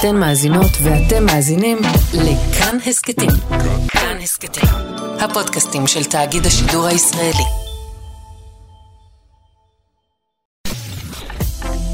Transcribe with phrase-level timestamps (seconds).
[0.00, 1.78] אתן מאזינות ואתם מאזינים
[2.14, 3.30] לכאן הסכתים.
[3.88, 4.68] כאן הסכתים,
[5.20, 7.44] הפודקאסטים של תאגיד השידור הישראלי.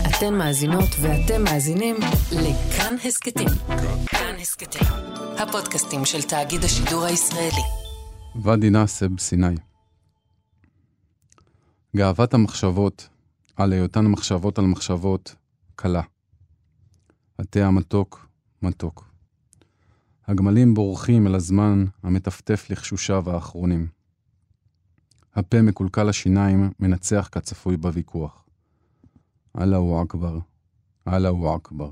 [0.08, 1.96] אתן מאזינות ואתם מאזינים
[2.32, 3.48] לכאן הסכתים.
[4.06, 4.88] כאן הסכתים,
[5.38, 7.64] הפודקאסטים של תאגיד השידור הישראלי.
[8.42, 9.56] ואדי נאסב, סיני.
[11.96, 13.08] גאוות המחשבות,
[13.56, 15.34] על היותן מחשבות על מחשבות,
[15.76, 16.02] קלה.
[17.38, 18.28] התה המתוק,
[18.62, 19.10] מתוק.
[20.26, 23.86] הגמלים בורחים אל הזמן המטפטף לחשושיו האחרונים.
[25.34, 28.44] הפה מקולקל השיניים מנצח כצפוי בוויכוח.
[29.58, 30.38] אללהו אכבר,
[31.08, 31.90] אללהו אכבר.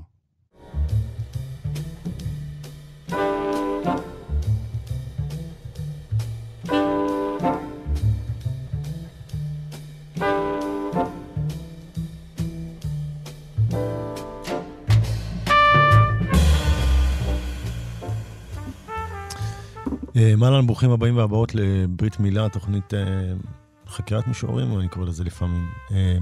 [20.43, 22.99] אהלן, ברוכים הבאים והבאות לברית מילה, תוכנית אה,
[23.87, 25.67] חקירת משוררים, אני קורא לזה לפעמים.
[25.91, 26.17] אה,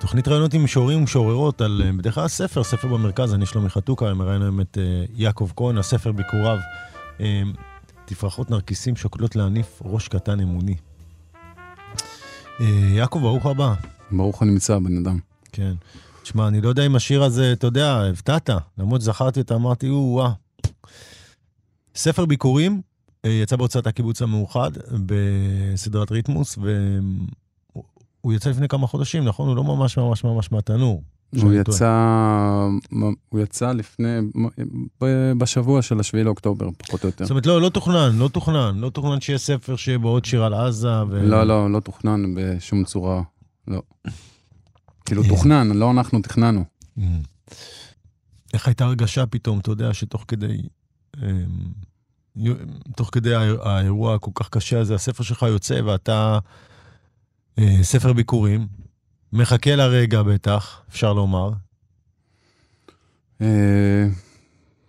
[0.00, 4.14] תוכנית רעיונות עם משוררים ומשוררות על, אה, בדרך כלל ספר, ספר במרכז, אני שלומי חתוקה,
[4.14, 4.78] מראיין היום את
[5.14, 6.58] יעקב כהן, הספר ביקוריו.
[8.04, 10.76] תפרחות נרקיסים שוקלות להניף ראש קטן אמוני.
[12.94, 13.74] יעקב, ברוך הבא.
[14.10, 15.18] ברוך הנמצא, בן אדם.
[15.52, 15.72] כן.
[16.22, 18.50] תשמע, אני לא יודע אם השיר הזה, אתה יודע, הפתעת.
[18.78, 20.32] למרות שזכרתי אותה, אמרתי, או-אה.
[21.94, 22.82] ספר ביקורים,
[23.26, 24.70] יצא בהוצאת הקיבוץ המאוחד
[25.06, 29.48] בסדרת ריתמוס, והוא יצא לפני כמה חודשים, נכון?
[29.48, 31.02] הוא לא ממש ממש ממש מהתנור.
[31.42, 32.68] הוא יצא,
[33.28, 34.18] הוא יצא לפני,
[35.38, 37.24] בשבוע של השביעי לאוקטובר, פחות או יותר.
[37.24, 38.78] זאת אומרת, לא, לא תוכנן, לא תוכנן.
[38.78, 40.88] לא תוכנן שיהיה ספר שיהיה בו עוד שיר על עזה.
[41.08, 41.28] ו...
[41.28, 43.22] לא, לא, לא תוכנן בשום צורה,
[43.68, 43.82] לא.
[45.04, 45.28] כאילו אה.
[45.28, 46.64] תוכנן, לא אנחנו תכננו.
[46.98, 47.02] Mm.
[48.54, 50.62] איך הייתה הרגשה פתאום, אתה יודע, שתוך כדי...
[52.96, 56.38] תוך כדי האיר- האירוע הכל כך קשה הזה, הספר שלך יוצא ואתה
[57.58, 58.66] אה, ספר ביקורים,
[59.32, 61.50] מחכה לרגע בטח, אפשר לומר.
[63.40, 64.06] אה,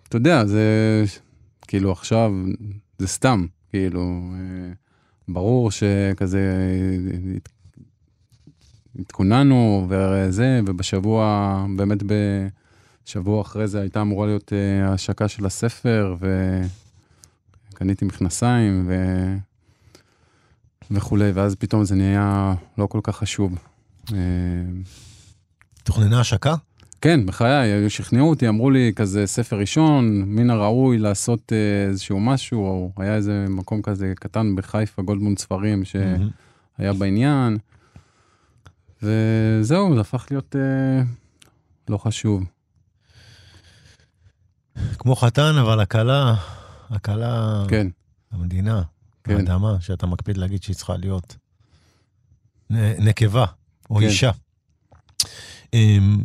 [0.08, 1.04] אתה יודע, זה
[1.68, 2.32] כאילו עכשיו,
[3.00, 4.02] זה סתם, כאילו,
[4.34, 4.72] אה,
[5.28, 6.40] ברור שכזה
[7.36, 7.50] הת-
[9.00, 12.00] התכוננו וזה, ובשבוע, באמת
[13.06, 14.54] בשבוע אחרי זה הייתה אמורה להיות
[14.84, 16.16] ההשקה של הספר,
[17.82, 18.96] וקניתי מכנסיים ו...
[20.92, 23.58] וכולי, ואז פתאום זה נהיה לא כל כך חשוב.
[24.14, 24.18] אה,
[25.84, 26.56] תוכננה השקה?
[27.02, 32.60] כן, בחיי, שכנעו אותי, אמרו לי כזה ספר ראשון, מן הראוי לעשות אה, איזשהו משהו,
[32.60, 35.84] או היה איזה מקום כזה קטן בחיפה, גולדמונד ספרים.
[35.86, 37.58] שהיה בעניין,
[39.04, 41.04] וזהו, זה הפך להיות אה,
[41.90, 42.44] לא חשוב.
[44.98, 46.36] כמו חתן, אבל הכלה,
[46.92, 47.88] הכלה, כן,
[48.32, 48.82] המדינה,
[49.24, 49.36] כן.
[49.36, 51.36] האדמה, שאתה מקפיד להגיד שהיא צריכה להיות
[52.70, 53.46] נ- נקבה
[53.90, 54.02] או כן.
[54.02, 54.32] אישה.
[55.74, 56.24] אמ,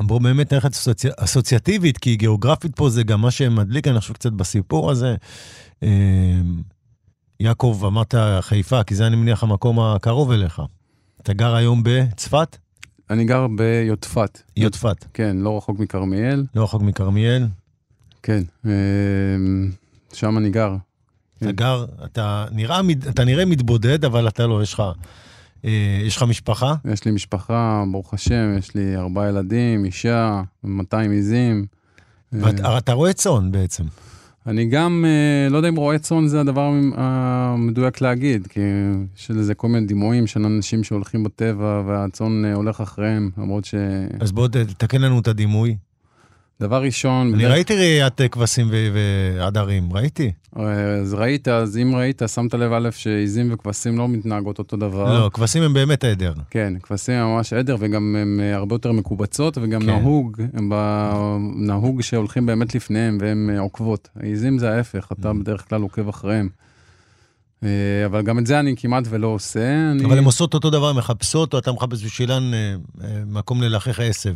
[0.00, 1.08] בואו באמת אסוצי...
[1.16, 5.16] אסוציאטיבית, כי גיאוגרפית פה זה גם מה שמדליק, אני חושב, קצת בסיפור הזה.
[5.82, 6.62] אמ,
[7.40, 10.62] יעקב, אמרת חיפה, כי זה אני מניח המקום הקרוב אליך.
[11.20, 12.56] אתה גר היום בצפת?
[13.10, 14.42] אני גר ביודפת.
[14.56, 17.46] יודפת, כן, לא רחוק מכרמיאל, לא רחוק מכרמיאל.
[18.22, 18.72] כן, אה,
[20.12, 20.76] שם אני גר.
[21.38, 21.50] אתה כן.
[21.50, 24.82] גר, אתה נראה, אתה נראה מתבודד, אבל אתה לא, יש לך,
[25.64, 25.70] אה,
[26.04, 26.74] יש לך משפחה?
[26.92, 31.66] יש לי משפחה, ברוך השם, יש לי ארבעה ילדים, אישה, 200 עיזים.
[32.34, 33.84] אה, ואתה אתה רואה צאן בעצם.
[34.46, 38.60] אני גם, אה, לא יודע אם רועה צאן זה הדבר המ- המדויק להגיד, כי
[39.16, 43.74] יש לזה כל מיני דימויים של אנשים שהולכים בטבע והצאן אה, הולך אחריהם, למרות ש...
[44.20, 45.76] אז בוא תתקן לנו את הדימוי.
[46.62, 48.70] דבר ראשון, אני בדרך- ראיתי ראיית כבשים
[49.38, 50.32] ועדרים, ראיתי.
[50.56, 55.18] אז ראית, אז אם ראית, שמת לב א' שעיזים וכבשים לא מתנהגות אותו דבר.
[55.24, 56.32] לא, כבשים הם באמת עדר.
[56.50, 59.86] כן, כבשים הם ממש עדר, וגם הם אה, הרבה יותר מקובצות, וגם כן.
[59.86, 61.12] נהוג, הם ב-
[61.56, 64.08] נהוג שהולכים באמת לפניהם והן אה, עוקבות.
[64.20, 65.34] העיזים זה ההפך, אתה Mm.
[65.34, 66.48] בדרך כלל עוקב אחריהם.
[67.64, 67.68] אה,
[68.06, 69.90] אבל גם את זה אני כמעט ולא עושה.
[69.92, 70.04] אני...
[70.04, 72.42] אבל הן עושות אותו דבר, מחפשות, או אתה מחפש בשבילן
[73.26, 74.34] מקום ללחך עשב.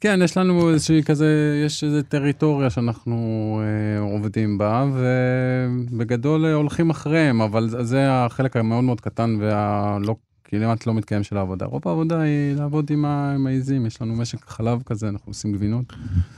[0.00, 1.26] כן, יש לנו איזושהי כזה,
[1.66, 3.16] יש איזו טריטוריה שאנחנו
[3.62, 10.86] אה, עובדים בה, ובגדול אה, הולכים אחריהם, אבל זה- החלק המאוד מאוד קטן והלא, כמעט
[10.86, 11.66] לא מתקיים של העבודה.
[11.66, 15.52] רוב העבודה היא לעבוד עם ה- עם העיזים, יש לנו משק חלב כזה, אנחנו עושים
[15.52, 15.84] גבינות.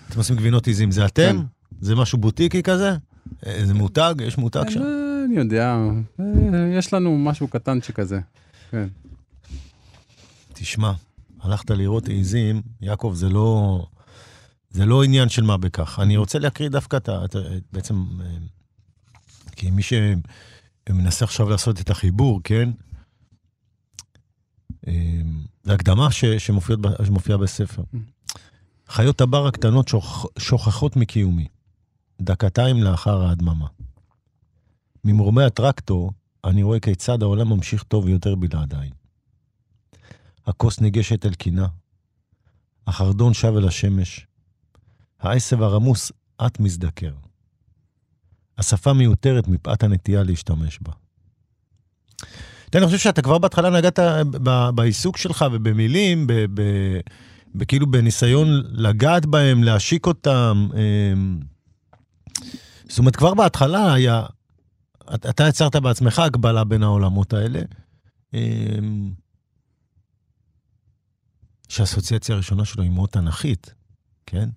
[0.09, 1.23] אתם עושים גבינות עיזים, זה אתם?
[1.23, 1.37] כן.
[1.81, 2.91] זה משהו בוטיקי כזה?
[3.47, 4.15] אה, זה מותג?
[4.25, 4.81] יש מותג שם?
[4.83, 4.87] אה,
[5.27, 5.77] אני יודע,
[6.21, 6.25] אה,
[6.79, 8.21] יש לנו משהו קטנצ'יק כזה.
[8.71, 8.87] כן.
[10.53, 10.93] תשמע,
[11.41, 13.87] הלכת לראות עיזים, יעקב, זה לא...
[14.71, 15.99] זה לא עניין של מה בכך.
[16.03, 17.19] אני רוצה להקריא דווקא את ה...
[17.73, 18.37] בעצם, אה,
[19.57, 22.71] כי מי שמנסה עכשיו לעשות את החיבור, כן?
[24.89, 25.21] אה,
[25.63, 26.09] זה הקדמה
[27.05, 27.83] שמופיעה בספר.
[28.89, 30.27] חיות הבר הקטנות שוכ...
[30.39, 31.47] שוכחות מקיומי,
[32.21, 33.67] דקתיים לאחר ההדממה.
[35.05, 36.13] ממרומי הטרקטור
[36.45, 38.91] אני רואה כיצד העולם ממשיך טוב יותר בלעדיי.
[40.51, 41.67] הכוס ניגשת אל קינה,
[42.87, 44.27] החרדון שב אל השמש,
[45.21, 46.13] העשב הרמוס
[46.47, 47.13] את מזדקר.
[48.59, 50.93] השפה מיותרת מפאת הנטייה להשתמש בה.
[52.75, 53.99] אני חושב שאתה כבר בהתחלה נגעת
[54.75, 56.27] בעיסוק שלך ובמילים,
[57.69, 60.69] כאילו בניסיון לגעת בהם, להשיק אותם.
[60.75, 61.41] אמ,
[62.89, 64.23] זאת אומרת, כבר בהתחלה היה,
[65.15, 67.61] אתה יצרת בעצמך הגבלה בין העולמות האלה.
[71.71, 73.75] שהאסוציאציה הראשונה שלו היא מאוד תנכית,
[74.27, 74.49] כן?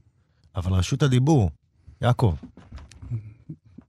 [0.55, 1.49] אבל רשות הדיבור,
[2.01, 2.35] יעקב.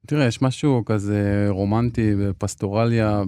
[0.06, 3.22] תראה, יש משהו כזה רומנטי בפסטורליה,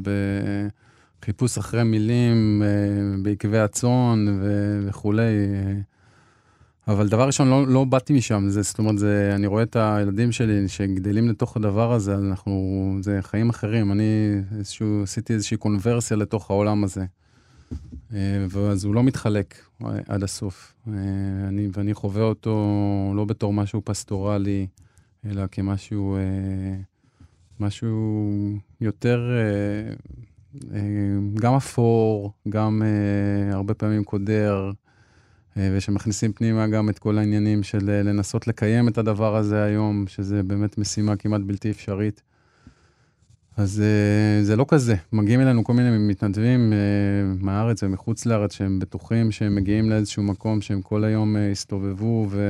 [1.20, 4.26] בחיפוש אחרי מילים, אה, בעקבי הצאן
[4.86, 5.32] וכולי.
[6.88, 10.32] אבל דבר ראשון, לא, לא באתי משם, זה, זאת אומרת, זה, אני רואה את הילדים
[10.32, 13.92] שלי שגדלים לתוך הדבר הזה, אנחנו, זה חיים אחרים.
[13.92, 17.04] אני איזשהו, עשיתי איזושהי קונברסיה לתוך העולם הזה.
[18.14, 19.54] אה, ואז הוא לא מתחלק
[19.84, 20.74] אה, עד הסוף.
[20.88, 20.92] אה,
[21.48, 22.72] אני, ואני חווה אותו
[23.16, 24.66] לא בתור משהו פסטורלי,
[25.24, 26.16] אלא כמשהו
[27.60, 28.32] משהו
[28.80, 29.30] יותר,
[31.34, 32.82] גם אפור, גם
[33.52, 34.70] הרבה פעמים קודר,
[35.56, 40.78] ושמכניסים פנימה גם את כל העניינים של לנסות לקיים את הדבר הזה היום, שזה באמת
[40.78, 42.22] משימה כמעט בלתי אפשרית.
[43.56, 44.96] אז uh, זה לא כזה.
[45.12, 50.60] מגיעים אלינו כל מיני מתנדבים uh, מהארץ ומחוץ לארץ שהם בטוחים שהם מגיעים לאיזשהו מקום
[50.60, 52.40] שהם כל היום הסתובבו ו...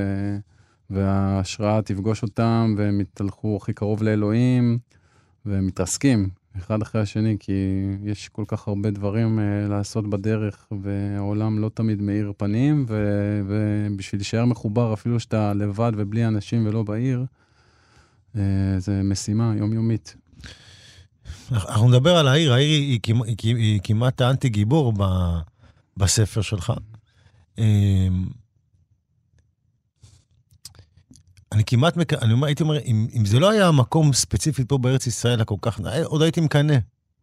[0.90, 4.78] וההשראה תפגוש אותם והם יתהלכו הכי קרוב לאלוהים
[5.46, 7.52] והם מתרסקים אחד אחרי השני כי
[8.02, 9.38] יש כל כך הרבה דברים
[9.68, 12.96] לעשות בדרך והעולם לא תמיד מאיר פנים ו...
[13.46, 17.24] ובשביל להישאר מחובר אפילו שאתה לבד ובלי אנשים ולא בעיר,
[18.78, 20.16] זה משימה יומיומית.
[21.52, 25.04] אנחנו נדבר על העיר, העיר היא, היא, היא, היא כמעט האנטי גיבור ב,
[25.96, 26.72] בספר שלך.
[27.58, 28.26] אמ,
[31.52, 32.12] אני כמעט, מק...
[32.12, 35.56] אני אומר, הייתי אומר, אם, אם זה לא היה מקום ספציפי פה בארץ ישראל הכל
[35.62, 36.76] כך, עוד הייתי מקנא.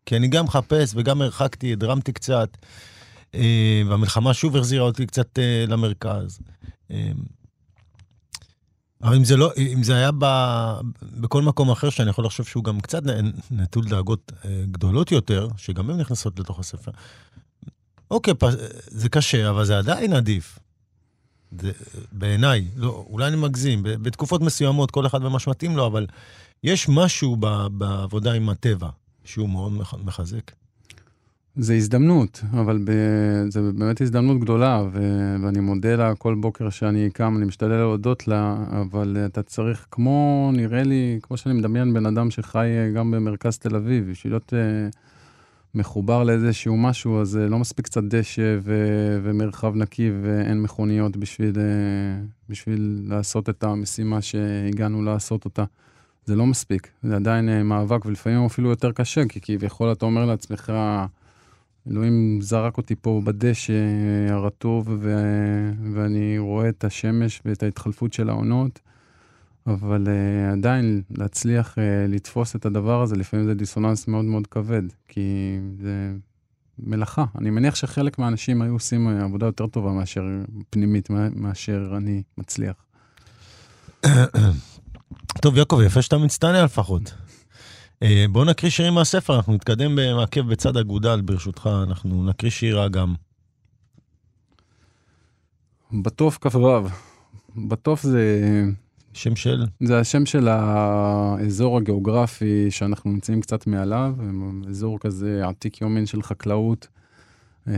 [0.06, 2.58] כי אני גם מחפש וגם הרחקתי, הדרמתי קצת,
[3.36, 6.40] אה, והמלחמה שוב החזירה אותי קצת אה, למרכז.
[9.04, 10.26] אבל אם זה, לא, אם זה היה ב,
[11.02, 13.04] בכל מקום אחר, שאני יכול לחשוב שהוא גם קצת
[13.52, 16.92] נטול דאגות אה, גדולות יותר, שגם הן נכנסות לתוך הספר,
[18.12, 18.34] אוקיי,
[18.88, 20.60] זה קשה, אבל זה עדיין עדיף.
[22.12, 26.08] בעיניי, לא, אולי אני מגזים, בתקופות מסוימות, כל אחד ומה שמתאים לו, אבל
[26.64, 27.36] יש משהו
[27.72, 28.90] בעבודה עם הטבע
[29.24, 29.72] שהוא מאוד
[30.04, 30.52] מחזק.
[31.56, 32.92] זה הזדמנות, אבל ב...
[33.50, 35.00] זה באמת הזדמנות גדולה, ו...
[35.44, 40.50] ואני מודה לה כל בוקר שאני קם, אני משתדל להודות לה, אבל אתה צריך, כמו,
[40.54, 44.54] נראה לי, כמו שאני מדמיין בן אדם שחי אה, גם במרכז תל אביב, בשביל להיות
[44.54, 44.98] uh,
[45.76, 48.88] מחובר לאיזשהו משהו, אז uh, לא מספיק קצת דשא ו...
[49.24, 51.60] ומרחב נקי ואין מכוניות בשביל, uh,
[52.50, 55.64] בשביל לעשות את המשימה שהגענו לעשות אותה.
[56.26, 60.26] זה לא מספיק, זה עדיין uh, מאבק, ולפעמים אפילו יותר קשה, כי כביכול אתה אומר
[60.26, 60.74] לעצמך,
[61.92, 63.74] אלוהים זרק אותי פה בדשא
[64.30, 65.16] הרטוב, ו...
[65.94, 68.80] ואני רואה את השמש ואת ההתחלפות של העונות,
[69.68, 74.84] אבל uh, עדיין להצליח uh, לתפוס את הדבר הזה, לפעמים זה דיסוננס מאוד מאוד כבד,
[75.08, 76.14] כי זה
[76.80, 77.26] מלאכה.
[77.38, 80.24] אני מניח שחלק מהאנשים היו עושים עבודה יותר טובה מאשר
[80.70, 82.76] פנימית, מאשר אני מצליח.
[85.42, 87.14] טוב, יעקב, יפה שאתה מצטנע לפחות.
[88.04, 93.14] אה, בואו נקריא שירים מהספר, אנחנו נתקדם במעכב בצד אגודל, ברשותך, אנחנו נקריא שירה גם.
[95.92, 96.88] בטוף כ"ו.
[97.68, 98.64] בטוף זה...
[99.14, 99.66] שם של?
[99.84, 104.16] זה השם של האזור הגיאוגרפי שאנחנו נמצאים קצת מעליו,
[104.70, 106.88] אזור כזה עתיק יומין של חקלאות,
[107.68, 107.74] אה,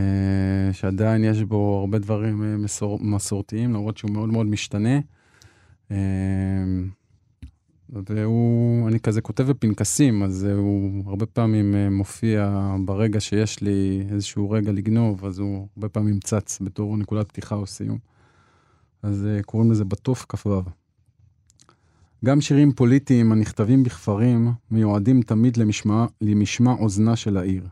[0.72, 4.98] שעדיין יש בו הרבה דברים אה, מסור, מסורתיים, למרות שהוא מאוד מאוד משתנה.
[7.90, 14.50] והוא, אני כזה כותב בפנקסים, אז הוא הרבה פעמים אה, מופיע ברגע שיש לי איזשהו
[14.50, 17.98] רגע לגנוב, אז הוא הרבה פעמים צץ בתור נקודת פתיחה או סיום.
[19.02, 20.62] אז אה, קוראים לזה בתוף כ"ו.
[22.24, 27.68] גם שירים פוליטיים הנכתבים בכפרים מיועדים תמיד למשמע, למשמע אוזנה של העיר.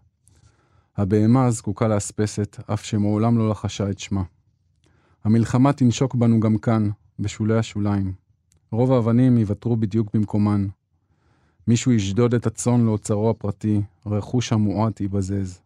[0.96, 4.22] הבהמה זקוקה לאספסת, אף שמעולם לא לחשה את שמה.
[5.24, 8.23] המלחמה תנשוק בנו גם כאן, בשולי השוליים.
[8.72, 10.66] רוב האבנים יוותרו בדיוק במקומן.
[11.66, 15.60] מישהו ישדוד את הצאן לאוצרו הפרטי, הרכוש המועט ייבזז.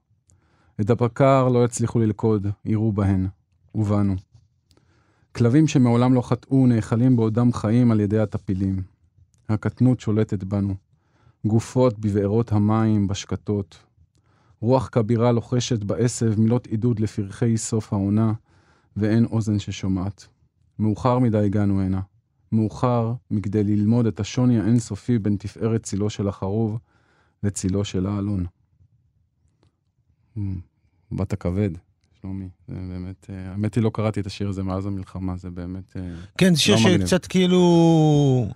[0.80, 3.26] את הבקר לא יצליחו ללכוד, יראו בהן,
[3.74, 4.16] ובנו.
[5.32, 8.82] כלבים שמעולם לא חטאו נאכלים בעודם חיים על ידי הטפילים.
[9.48, 10.74] הקטנות שולטת בנו.
[11.44, 13.78] גופות בבארות המים, בשקטות.
[14.60, 18.32] רוח כבירה לוחשת בעשב מילות עידוד לפרחי סוף העונה,
[18.96, 20.26] ואין אוזן ששומעת.
[20.78, 22.00] מאוחר מדי הגענו הנה.
[22.52, 26.78] מאוחר מכדי ללמוד את השוני האינסופי בין תפארת צילו של החרוב
[27.42, 28.46] לצילו של האלון.
[31.12, 31.70] בת הכבד,
[32.20, 35.96] שלומי, זה באמת, אה, האמת היא לא קראתי את השיר הזה מאז המלחמה, זה באמת...
[35.96, 36.02] אה,
[36.38, 38.48] כן, שיר לא שקצת כאילו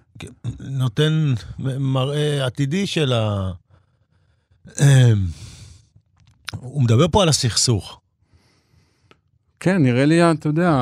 [0.60, 1.34] נותן
[1.78, 3.52] מראה עתידי של ה...
[4.80, 5.26] אמ,
[6.60, 8.00] הוא מדבר פה על הסכסוך.
[9.60, 10.72] כן, נראה לי, אתה יודע,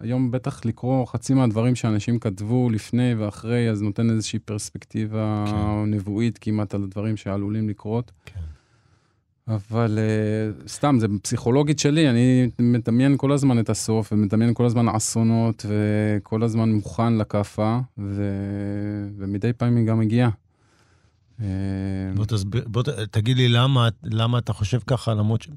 [0.00, 5.90] היום בטח לקרוא חצי מהדברים שאנשים כתבו לפני ואחרי, אז נותן איזושהי פרספקטיבה כן.
[5.90, 8.12] נבואית כמעט על הדברים שעלולים לקרות.
[8.24, 8.40] כן.
[9.48, 14.88] אבל uh, סתם, זה פסיכולוגית שלי, אני מדמיין כל הזמן את הסוף, ומדמיין כל הזמן
[14.88, 18.22] אסונות, וכל הזמן מוכן לכאפה, ו...
[19.16, 20.30] ומדי פעם היא גם מגיעה.
[21.40, 21.46] אה,
[22.14, 25.48] בוא תסביר, בוא תגיד לי למה, למה אתה חושב ככה, למרות ש...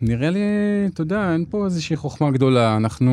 [0.00, 0.40] נראה לי,
[0.86, 2.76] אתה יודע, אין פה איזושהי חוכמה גדולה.
[2.76, 3.12] אנחנו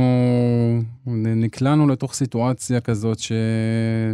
[1.16, 3.32] נקלענו לתוך סיטואציה כזאת ש...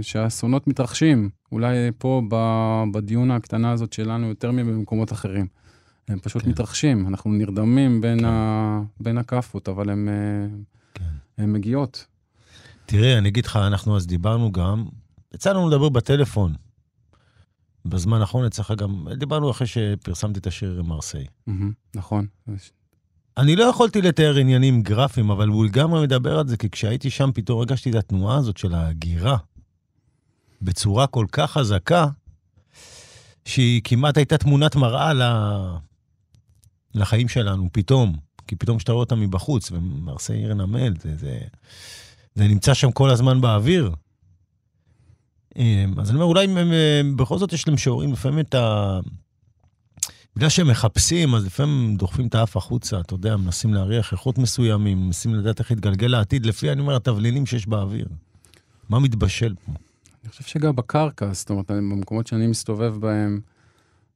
[0.01, 1.30] שהאסונות מתרחשים.
[1.51, 2.22] אולי פה
[2.94, 5.48] בדיון הקטנה הזאת שלנו יותר מבמקומות אחרים.
[6.08, 6.50] הם פשוט כן.
[6.50, 8.25] מתרחשים, אנחנו נרדמים בין, כן.
[8.25, 8.82] ה...
[9.00, 10.10] בין הכאפות, אבל הם,
[10.94, 11.03] כן.
[11.38, 12.06] הם מגיעות.
[12.86, 14.86] תראה, אני אגיד לך, אנחנו אז דיברנו גם,
[15.34, 16.53] יצא לנו לדבר בטלפון.
[17.85, 21.25] בזמן האחרון אצלך גם, דיברנו אחרי שפרסמתי את השיר מרסיי.
[21.95, 22.27] נכון.
[23.37, 27.31] אני לא יכולתי לתאר עניינים גרפיים, אבל הוא לגמרי מדבר על זה, כי כשהייתי שם
[27.33, 29.37] פתאום הרגשתי את התנועה הזאת של ההגירה
[30.61, 32.07] בצורה כל כך חזקה,
[33.45, 35.21] שהיא כמעט הייתה תמונת מראה ל...
[36.95, 38.15] לחיים שלנו, פתאום.
[38.47, 41.39] כי פתאום כשאתה רואה אותם מבחוץ, ומרסיי עיר נמל, זה, זה,
[42.35, 43.91] זה נמצא שם כל הזמן באוויר.
[45.57, 49.00] אמ, אז אני אומר, אולי הם, בכל זאת יש להם שיעורים, לפעמים את ה...
[50.36, 55.05] בגלל שהם מחפשים, אז לפעמים דוחפים את האף החוצה, אתה יודע, מנסים להריח איכות מסוימים,
[55.05, 58.07] מנסים לדעת איך להתגלגל לעתיד, לפי, אני אומר, התבלינים שיש באוויר.
[58.89, 59.72] מה מתבשל פה?
[60.24, 63.39] אני חושב שגם בקרקע, זאת אומרת, במקומות שאני מסתובב בהם,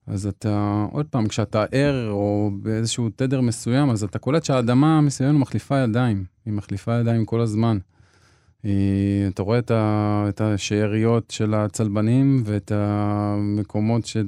[0.07, 5.39] אז אתה, עוד פעם, כשאתה ער או באיזשהו תדר מסוים, אז אתה קולט שהאדמה מסביבנו
[5.39, 6.25] מחליפה ידיים.
[6.45, 7.77] היא מחליפה ידיים כל הזמן.
[9.27, 9.59] אתה רואה
[10.29, 14.25] את, השאריות של הצלבנים ואת המקומות של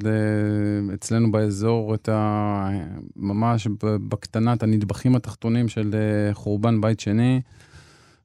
[0.94, 2.70] אצלנו באזור, את ה...
[3.16, 5.96] ממש בקטנה, את הנדבכים התחתונים של
[6.34, 7.42] חורבן בית שני.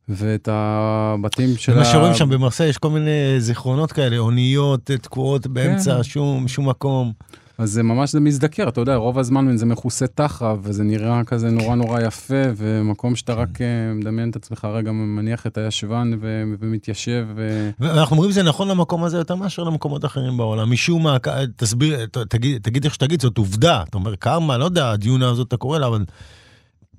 [0.08, 1.74] ואת הבתים של.
[1.74, 6.02] מה שרואים שם במרסיי, יש כל מיני זיכרונות כאלה, אוניות תקועות באמצע כן.
[6.02, 7.12] שום, שום מקום.
[7.58, 11.50] אז זה ממש, זה מזדקר, אתה יודע, רוב הזמן זה מכוסה תחרב, וזה נראה כזה
[11.50, 16.42] נורא נורא יפה, ומקום שאתה רק אה, מדמיין את עצמך רגע, מניח את הישבן ו-
[16.60, 17.26] ומתיישב.
[17.36, 17.70] ו...
[17.80, 20.72] ואנחנו אומרים שזה נכון למקום הזה יותר מאשר למקומות אחרים בעולם.
[20.72, 21.16] משום מה,
[21.56, 23.82] תסביר, תגיד, תגיד איך שתגיד, זאת עובדה.
[23.82, 26.04] אתה אומר, כמה, לא יודע, הדיונה הזאת אתה קורא לה, אבל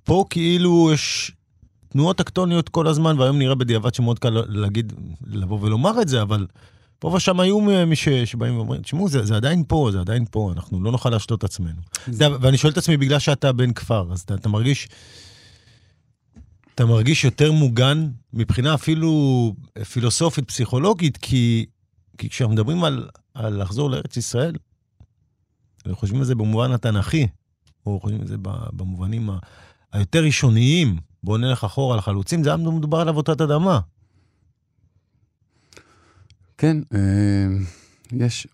[0.03, 1.31] פה כאילו יש
[1.89, 4.93] תנועות טקטוניות כל הזמן, והיום נראה בדיעבד שמאוד קל להגיד,
[5.27, 6.45] לבוא ולומר את זה, אבל...
[7.05, 10.51] פה ושם היו מי ש, שבאים ואומרים, תשמעו, זה, זה עדיין פה, זה עדיין פה,
[10.55, 11.81] אנחנו לא נוכל להשלות את עצמנו.
[12.07, 12.25] זה...
[12.41, 14.87] ואני שואל את עצמי, בגלל שאתה בן כפר, אז אתה, אתה מרגיש...
[16.75, 19.53] אתה מרגיש יותר מוגן מבחינה אפילו
[19.91, 21.65] פילוסופית, פסיכולוגית, כי,
[22.17, 24.55] כי כשאנחנו מדברים על, על לחזור לארץ ישראל,
[25.91, 27.27] חושבים על זה במובן התנ"כי,
[27.85, 28.35] או חושבים על זה
[28.73, 29.29] במובנים
[29.93, 33.79] היותר ראשוניים, בואו נלך אחורה לחלוצים, זה היה מדובר על עבודת אדמה.
[36.57, 36.99] כן, אה,
[38.11, 38.47] יש,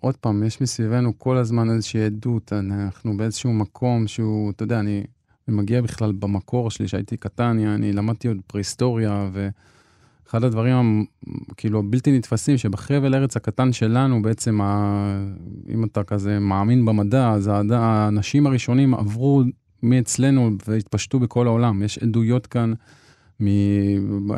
[0.00, 5.04] עוד פעם, יש מסביבנו כל הזמן איזושהי עדות, אנחנו באיזשהו מקום שהוא, אתה יודע, אני,
[5.48, 11.04] אני מגיע בכלל במקור שלי, שהייתי קטן, אני למדתי עוד פרה-היסטוריה, ואחד הדברים,
[11.56, 15.24] כאילו, הבלתי נתפסים, שבחבל ארץ הקטן שלנו, בעצם, ה,
[15.68, 19.42] אם אתה כזה מאמין במדע, אז האנשים הראשונים עברו
[19.82, 21.82] מאצלנו והתפשטו בכל העולם.
[21.82, 22.72] יש עדויות כאן.
[23.40, 23.48] מ...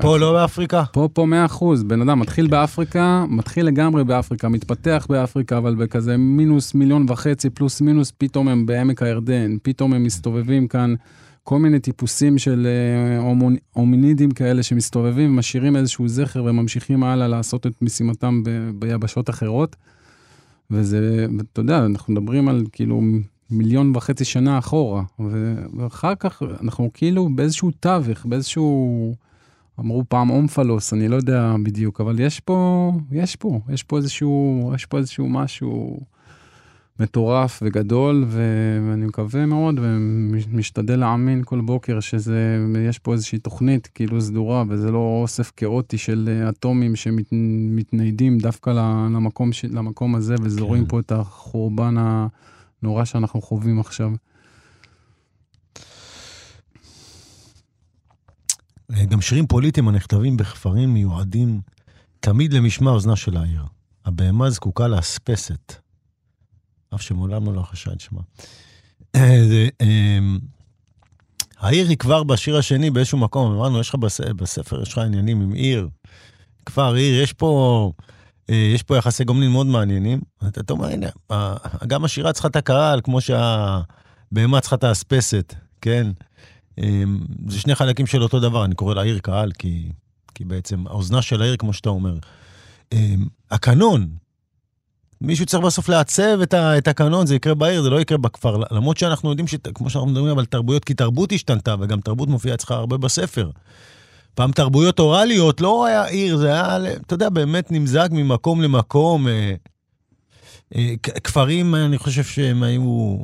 [0.00, 0.83] פה לא באפריקה?
[0.92, 1.83] פה, פה 100 אחוז.
[1.83, 2.50] בן אדם מתחיל כן.
[2.50, 8.66] באפריקה, מתחיל לגמרי באפריקה, מתפתח באפריקה, אבל בכזה מינוס מיליון וחצי, פלוס מינוס, פתאום הם
[8.66, 10.95] בעמק הירדן, פתאום הם מסתובבים כאן.
[11.42, 17.73] כל מיני טיפוסים של אה, הומינידים כאלה שמסתובבים, משאירים איזשהו זכר וממשיכים הלאה לעשות את
[17.83, 19.76] משימתם ב, ביבשות אחרות.
[20.71, 23.00] וזה, אתה יודע, אנחנו מדברים על כאילו
[23.50, 25.02] מיליון וחצי שנה אחורה,
[25.76, 29.14] ואחר כך אנחנו כאילו באיזשהו תווך, באיזשהו,
[29.80, 34.73] אמרו פעם אומפלוס, אני לא יודע בדיוק, אבל יש פה, יש פה, יש פה איזשהו,
[34.75, 36.00] יש פה איזשהו משהו
[37.00, 44.21] מטורף וגדול, ואני מקווה מאוד ומשתדל להאמין כל בוקר שזה, יש פה איזושהי תוכנית כאילו
[44.21, 50.88] סדורה, וזה לא אוסף כאוטי של אטומים שמתניידים דווקא למקום, למקום הזה וזורים כן.
[50.88, 52.26] פה את החורבן ה...
[52.82, 54.10] נורא שאנחנו חווים עכשיו.
[59.08, 61.60] גם שירים פוליטיים הנכתבים בכפרים מיועדים
[62.20, 63.64] תמיד למשמע אוזנה של העיר.
[64.04, 65.75] הבהמה זקוקה לאספסת,
[66.94, 68.20] אף שמעולם לא חשד שמה.
[69.16, 70.38] אמ,
[71.58, 73.94] העיר היא כבר בשיר השני באיזשהו מקום, אמרנו, יש לך
[74.37, 75.88] בספר, יש לך עניינים עם עיר,
[76.66, 77.92] כפר, עיר, יש פה
[78.54, 80.21] יש פה יחסי גומלין מאוד מעניינים.
[80.49, 81.07] אתה אומר, הנה,
[81.87, 86.07] גם השירה צריכה את הקהל, כמו שהבהמה צריכה את האספסת, כן?
[86.78, 89.92] אמ, זה שני חלקים של אותו דבר, אני קורא לעיר קהל, כי,
[90.35, 92.14] כי בעצם האוזנה של העיר, כמו שאתה אומר.
[92.92, 94.09] אמ, הקנון,
[95.21, 98.62] מישהו צריך בסוף לעצב את, ה, את הקנון, זה יקרה בעיר, זה לא יקרה בכפר.
[98.71, 102.71] למרות שאנחנו יודעים, שכמו שאנחנו מדברים על תרבויות, כי תרבות השתנתה, וגם תרבות מופיעה אצלך
[102.71, 103.50] הרבה בספר.
[104.34, 109.28] פעם תרבויות אוראליות, לא היה עיר, זה היה, אתה יודע, באמת נמזג ממקום למקום.
[109.28, 109.54] אה,
[110.75, 110.94] אה,
[111.25, 113.16] כפרים, אני חושב שהם היו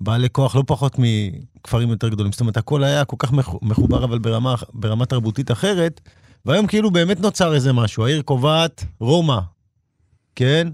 [0.00, 2.32] בעלי כוח לא פחות מכפרים יותר גדולים.
[2.32, 6.00] זאת אומרת, הכל היה כל כך מחובר, אבל ברמה, ברמה תרבותית אחרת,
[6.44, 8.06] והיום כאילו באמת נוצר איזה משהו.
[8.06, 9.38] העיר קובעת רומא,
[10.36, 10.68] כן?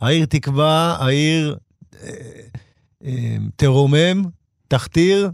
[0.00, 1.56] העיר תקבע, העיר
[2.02, 2.10] אה,
[3.04, 4.22] אה, תרומם,
[4.68, 5.30] תכתיר.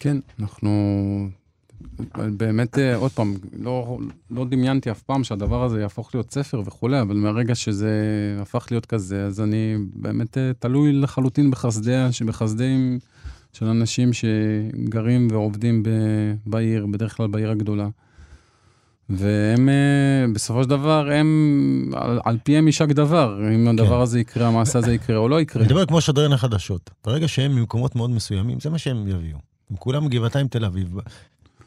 [0.00, 0.70] כן, אנחנו
[2.36, 3.98] באמת, אה, עוד פעם, לא,
[4.30, 7.90] לא דמיינתי אף פעם שהדבר הזה יהפוך להיות ספר וכולי, אבל מהרגע שזה
[8.42, 12.98] הפך להיות כזה, אז אני באמת אה, תלוי לחלוטין בחסדיה, בחסדים
[13.52, 15.88] של אנשים שגרים ועובדים ב,
[16.46, 17.88] בעיר, בדרך כלל בעיר הגדולה.
[19.10, 24.02] והם, אה, בסופו של דבר, הם, על, על פיהם יישק דבר, אם הדבר כן.
[24.02, 25.62] הזה יקרה, המעשה הזה יקרה או לא יקרה.
[25.62, 26.90] אני מדבר כמו שדרן החדשות.
[27.04, 29.38] ברגע שהם ממקומות מאוד מסוימים, זה מה שהם יביאו.
[29.70, 30.94] הם כולם גבעתיים תל אביב.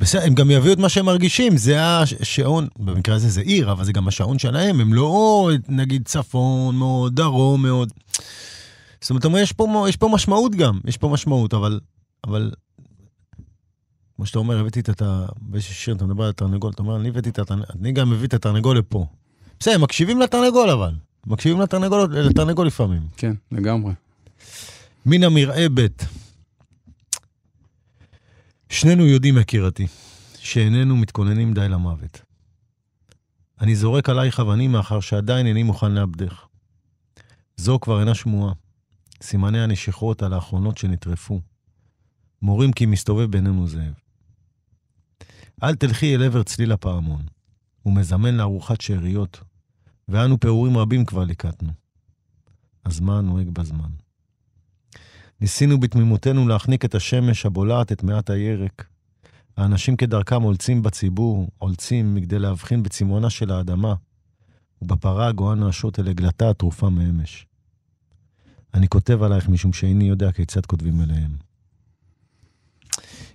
[0.03, 3.85] בסדר, הם גם יביאו את מה שהם מרגישים, זה השעון, במקרה הזה זה עיר, אבל
[3.85, 7.93] זה גם השעון שלהם, הם לא נגיד צפון מאוד, דרום מאוד.
[9.01, 11.79] זאת אומרת, יש פה, יש פה משמעות גם, יש פה משמעות, אבל,
[12.23, 12.51] אבל
[14.15, 15.25] כמו שאתה אומר, הבאתי את ה...
[15.41, 18.27] באיזה שיר אתה מדבר על התרנגול, אתה אומר, אני הבאתי את התרנגול, אני גם מביא
[18.27, 19.05] את התרנגול לפה.
[19.59, 20.91] בסדר, מקשיבים לתרנגול אבל.
[21.27, 23.01] מקשיבים לתרנגול, לתרנגול לפעמים.
[23.17, 23.93] כן, לגמרי.
[25.05, 25.87] מן המרעה ב'
[28.73, 29.87] שנינו יודעים, יקירתי,
[30.39, 32.21] שאיננו מתכוננים די למוות.
[33.61, 36.45] אני זורק עלייך אבנים מאחר שעדיין איני מוכן לאבדך.
[37.57, 38.53] זו כבר אינה שמועה.
[39.21, 41.41] סימני הנשיכות על האחרונות שנטרפו.
[42.41, 43.93] מורים כי מסתובב בינינו זאב.
[45.63, 47.21] אל תלכי אל עבר צליל הפעמון.
[47.83, 49.43] הוא מזמן לארוחת שאריות,
[50.07, 51.71] ואנו פעורים רבים כבר ליקטנו.
[52.85, 53.89] הזמן נוהג בזמן.
[55.43, 58.87] ניסינו בתמימותנו להחניק את השמש הבולעת את מעט הירק.
[59.57, 63.95] האנשים כדרכם עולצים בציבור, עולצים מכדי להבחין בצמאונה של האדמה,
[64.81, 67.45] ובפרה הגואה נעשות אל עגלתה התרופה מאמש.
[68.73, 71.31] אני כותב עלייך משום שאיני יודע כיצד כותבים אליהם.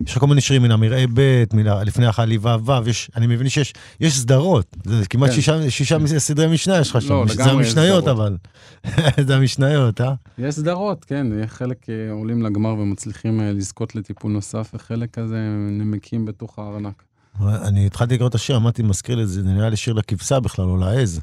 [0.06, 1.44] יש לך כל מיני שירים מן המרעה ב',
[1.84, 5.34] לפני החליב ו', יש, אני מבין שיש יש סדרות, זה כמעט כן.
[5.34, 8.37] שישה, שישה סדרי משנה יש לך שם, לא, זה המשניות אבל,
[9.26, 10.14] זה המשניות, אה?
[10.38, 15.38] יש סדרות, כן, חלק אה, עולים לגמר ומצליחים אה, לזכות לטיפול נוסף, וחלק כזה
[15.70, 17.02] נמקים בתוך הארנק.
[17.40, 20.76] אני התחלתי לקרוא את השיר, אמרתי, מזכיר לי, זה נראה לי שיר לכבשה בכלל, או
[20.76, 21.20] לעז.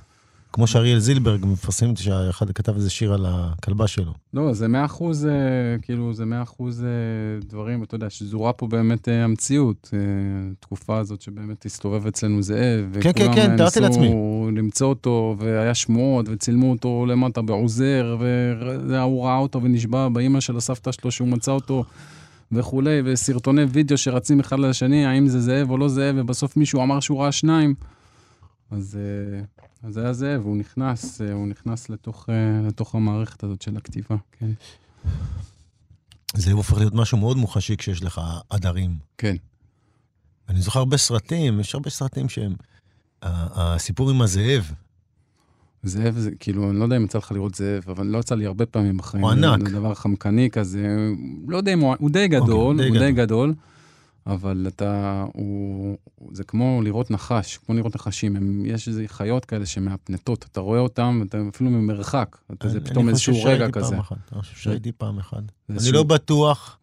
[0.56, 4.14] כמו שאריאל זילברג מפרסם שאחד כתב איזה שיר על הכלבה שלו.
[4.34, 5.32] לא, זה מאה אחוז, אה,
[5.82, 9.94] כאילו, זה מאה אחוז אה, דברים, אתה יודע, שזורה פה באמת אה, המציאות.
[10.60, 12.98] תקופה הזאת שבאמת הסתובב אצלנו זאב.
[13.02, 14.08] כן, כן, כן, תיארתי לעצמי.
[14.08, 18.18] וכולם למצוא אותו, והיה שמועות, וצילמו אותו למטה בעוזר,
[18.90, 21.84] והוא ראה אותו ונשבע באימא של הסבתא שלו שהוא מצא אותו.
[22.52, 27.00] וכולי, וסרטוני וידאו שרצים אחד לשני, האם זה זאב או לא זאב, ובסוף מישהו אמר
[27.00, 27.74] שהוא ראה שניים.
[28.72, 28.98] אז
[29.86, 33.78] אז זה היה זה, והוא נכנס, אה, הוא נכנס לתוך, אה, לתוך המערכת הזאת של
[33.78, 34.52] הכתיבה, כן.
[36.36, 38.98] זה הופך להיות משהו מאוד מוחשי כשיש לך עדרים.
[39.18, 39.36] כן.
[40.50, 42.54] אני זוכר הרבה סרטים, יש הרבה סרטים שהם...
[43.22, 44.72] הסיפור עם הזאב.
[45.84, 48.46] זאב זה, כאילו, אני לא יודע אם יצא לך לראות זאב, אבל לא יצא לי
[48.46, 49.24] הרבה פעמים בחיים.
[49.24, 49.70] הוא ענק.
[49.70, 50.98] זה דבר חמקני כזה,
[51.48, 53.12] לא יודע אם הוא, הוא די גדול, okay, אוקיי, הוא די גדול.
[53.12, 53.54] די גדול.
[54.28, 55.98] אבל אתה, הוא,
[56.32, 58.36] זה כמו לראות נחש, כמו לראות נחשים.
[58.36, 63.10] הם, יש איזה חיות כאלה שמהפנטות, אתה רואה אותם, אתה אפילו ממרחק, אתה, זה פתאום
[63.10, 63.96] איזשהו רגע כזה.
[63.96, 65.44] אני חושב שהייתי פעם אחת.
[65.70, 66.78] אני לא בטוח,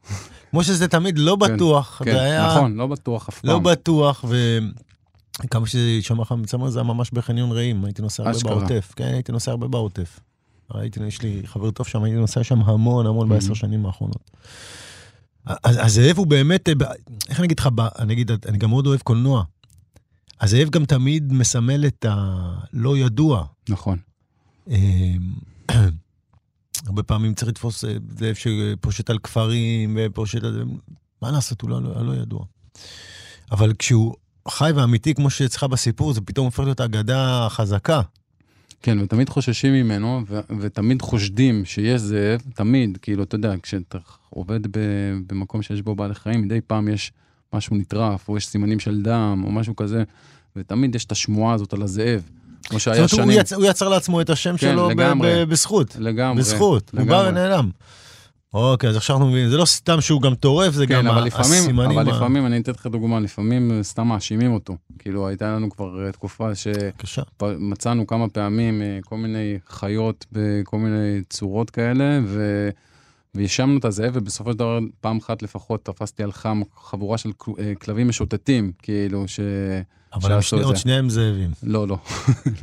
[0.50, 2.46] כמו שזה תמיד לא כן, בטוח, כן, זה היה...
[2.46, 3.64] נכון, לא בטוח אף לא פעם.
[3.64, 4.24] לא בטוח,
[5.44, 8.92] וכמה שזה יישמע לך מצמר, זה היה ממש בחניון רעים, הייתי נוסע הרבה בעוטף.
[8.96, 10.20] כן, הייתי נוסע הרבה בעוטף.
[10.74, 14.30] ראיתי, יש לי חבר טוב שם, הייתי נוסע שם המון המון בעשר שנים האחרונות.
[15.46, 16.74] הזאב הוא באמת, אה,
[17.28, 19.44] איך אני אגיד לך, אני אגיד, אני גם מאוד אוהב קולנוע.
[20.40, 23.46] הזאב גם תמיד מסמל את הלא ידוע.
[23.68, 23.98] נכון.
[24.68, 25.34] אמ,
[26.86, 30.64] הרבה פעמים צריך לתפוס אה, זאב שפושט על כפרים ופושט על...
[31.22, 32.44] מה לעשות, הוא לא, לא, לא ידוע.
[33.50, 34.14] אבל כשהוא
[34.48, 38.00] חי ואמיתי כמו שאצלך בסיפור, זה פתאום הופך להיות אגדה חזקה.
[38.82, 43.98] כן, ותמיד חוששים ממנו, ו- ותמיד חושדים שיש זאב, תמיד, כאילו, אתה יודע, כשאתה
[44.30, 44.78] עובד ב-
[45.26, 47.12] במקום שיש בו בעלי חיים, מדי פעם יש
[47.52, 50.02] משהו נטרף, או יש סימנים של דם, או משהו כזה,
[50.56, 52.22] ותמיד יש את השמועה הזאת על הזאב.
[52.64, 53.24] כמו שהיה שנים.
[53.24, 53.52] הוא, יצ...
[53.52, 55.96] הוא יצר לעצמו את השם כן, שלו לגמרי, ב- בזכות.
[56.00, 56.38] לגמרי.
[56.38, 56.90] בזכות.
[56.94, 57.14] לגמרי.
[57.16, 57.70] הוא בא ונעלם.
[58.54, 61.24] אוקיי, אז עכשיו אנחנו מבינים, זה לא סתם שהוא גם טורף, זה כן, גם אבל
[61.24, 61.98] לפעמים, הסימנים...
[61.98, 62.16] אבל ה...
[62.16, 64.76] לפעמים, אני אתן לך דוגמה, לפעמים סתם מאשימים אותו.
[64.98, 71.22] כאילו, הייתה לנו כבר אה, תקופה שמצאנו כמה פעמים אה, כל מיני חיות בכל מיני
[71.30, 72.68] צורות כאלה, ו...
[73.34, 77.72] והאשמנו את הזאב, ובסופו של דבר, פעם אחת לפחות תפסתי על חם חבורה של אה,
[77.74, 79.40] כלבים משוטטים, כאילו, ש...
[80.14, 81.50] אבל עוד שניהם זאבים.
[81.62, 81.98] לא, לא.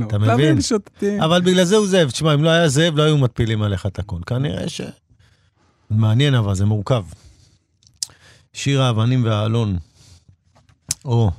[0.07, 0.29] אתה מבין?
[0.29, 1.21] כלבים משוטטים.
[1.21, 2.09] אבל בגלל זה הוא זאב.
[2.09, 4.19] תשמע, אם לא היה זאב, לא היו מטפילים עליך את הכל.
[4.25, 4.81] כנראה ש...
[5.89, 7.05] מעניין אבל, זה מורכב.
[8.53, 9.77] שיר האבנים והאלון.
[11.05, 11.31] או,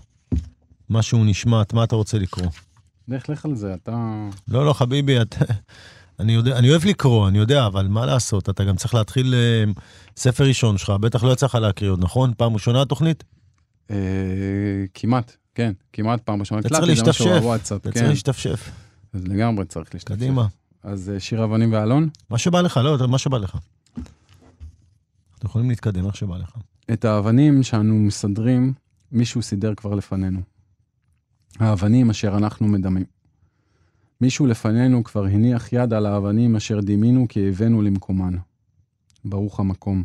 [0.91, 2.47] משהו נשמט, מה אתה רוצה לקרוא?
[3.09, 4.15] לך, לך על זה, אתה...
[4.49, 5.45] לא, לא, חביבי, אתה...
[6.21, 9.81] אני, יודע, אני אוהב לקרוא, אני יודע, אבל מה לעשות, אתה גם צריך להתחיל uh,
[10.17, 12.33] ספר ראשון שלך, בטח לא יצא לך להקריא עוד, נכון?
[12.37, 13.25] פעם ראשונה התוכנית?
[13.91, 13.97] אה,
[14.95, 16.61] כמעט, כן, כמעט פעם ראשונה.
[16.61, 18.71] אתה צריך להשתפשף, אתה צריך להשתפשף.
[19.15, 20.17] לגמרי צריך להשתפשף.
[20.17, 20.47] קדימה.
[20.83, 22.09] אז uh, שיר אבנים ואלון?
[22.31, 23.57] מה שבא לך, לא, מה שבא לך.
[25.51, 26.57] יכולים להתקדם איך שבא לך.
[26.93, 28.73] את האבנים שאנו מסדרים,
[29.13, 30.41] מישהו סידר כבר לפנינו.
[31.59, 33.05] האבנים אשר אנחנו מדמים.
[34.21, 38.35] מישהו לפנינו כבר הניח יד על האבנים אשר דימינו כי הבאנו למקומן.
[39.25, 40.05] ברוך המקום.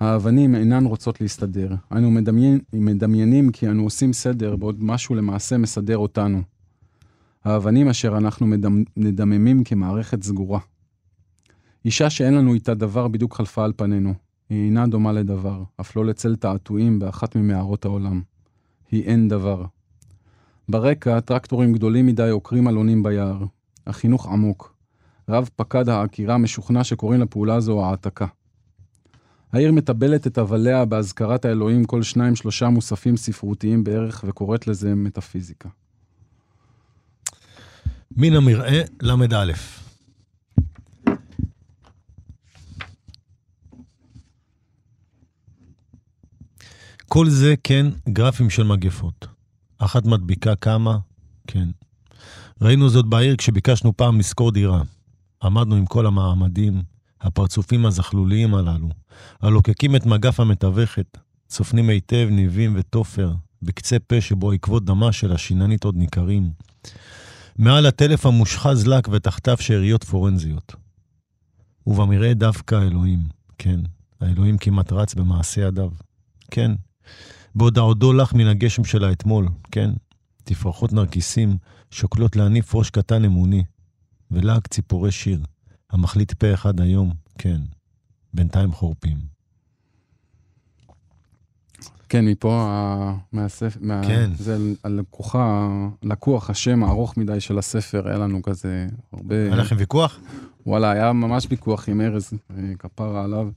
[0.00, 1.74] האבנים אינן רוצות להסתדר.
[1.92, 6.42] אנו מדמיין, מדמיינים כי אנו עושים סדר, בעוד משהו למעשה מסדר אותנו.
[7.44, 10.60] האבנים אשר אנחנו מדמ, מדממים כמערכת סגורה.
[11.84, 14.23] אישה שאין לנו איתה דבר בדיוק חלפה על פנינו.
[14.54, 18.22] היא אינה דומה לדבר, אף לא לצל תעתועים באחת ממערות העולם.
[18.90, 19.64] היא אין דבר.
[20.68, 23.44] ברקע, טרקטורים גדולים מדי עוקרים אלונים ביער.
[23.86, 24.74] החינוך עמוק.
[25.28, 28.26] רב פקד העקירה משוכנע שקוראים לפעולה זו העתקה.
[29.52, 35.68] העיר מטבלת את אבליה באזכרת האלוהים כל שניים שלושה מוספים ספרותיים בערך וקוראת לזה מטאפיזיקה.
[38.16, 39.52] מן המרעה ל"א
[47.14, 49.26] כל זה, כן, גרפים של מגפות.
[49.78, 50.98] אחת מדביקה כמה,
[51.46, 51.68] כן.
[52.60, 54.82] ראינו זאת בעיר כשביקשנו פעם לשכור דירה.
[55.42, 56.82] עמדנו עם כל המעמדים,
[57.20, 58.88] הפרצופים הזחלוליים הללו,
[59.40, 65.84] הלוקקים את מגף המתווכת, צופנים היטב ניבים ותופר, בקצה פה שבו עקבות דמה של השיננית
[65.84, 66.50] עוד ניכרים.
[67.58, 70.74] מעל הטלף המושחז לק ותחתיו שאריות פורנזיות.
[71.86, 73.20] ובמראה דווקא האלוהים,
[73.58, 73.80] כן,
[74.20, 75.90] האלוהים כמעט רץ במעשה ידיו.
[76.50, 76.72] כן,
[77.54, 79.90] בעוד העודו לך מן הגשם של האתמול, כן,
[80.44, 81.56] תפרחות נרקיסים
[81.90, 83.64] שוקלות להניף ראש קטן אמוני,
[84.30, 85.40] ולהג ציפורי שיר,
[85.90, 87.60] המחליט פה אחד היום, כן,
[88.34, 89.34] בינתיים חורפים.
[92.08, 92.68] כן, מפה,
[93.32, 94.30] מהספר, מה, כן.
[94.38, 95.68] זה הלקוחה,
[96.02, 99.44] לקוח השם הארוך מדי של הספר, היה לנו כזה הרבה...
[99.44, 100.20] היה לכם ויכוח?
[100.66, 103.48] וואלה, היה ממש ויכוח עם ארז, אה, כפרה עליו.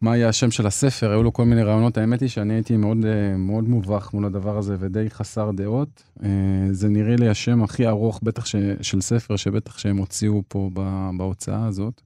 [0.00, 1.98] מה יהיה השם של הספר, היו לו כל מיני רעיונות.
[1.98, 6.02] האמת היא שאני הייתי מאוד, אה, מאוד מובך מול הדבר הזה ודי חסר דעות.
[6.22, 6.28] אה,
[6.70, 10.70] זה נראה לי השם הכי ארוך, בטח ש, של ספר, שבטח שהם הוציאו פה
[11.16, 12.00] בהוצאה הזאת.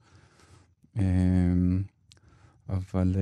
[0.98, 1.04] אה,
[2.68, 3.16] אבל...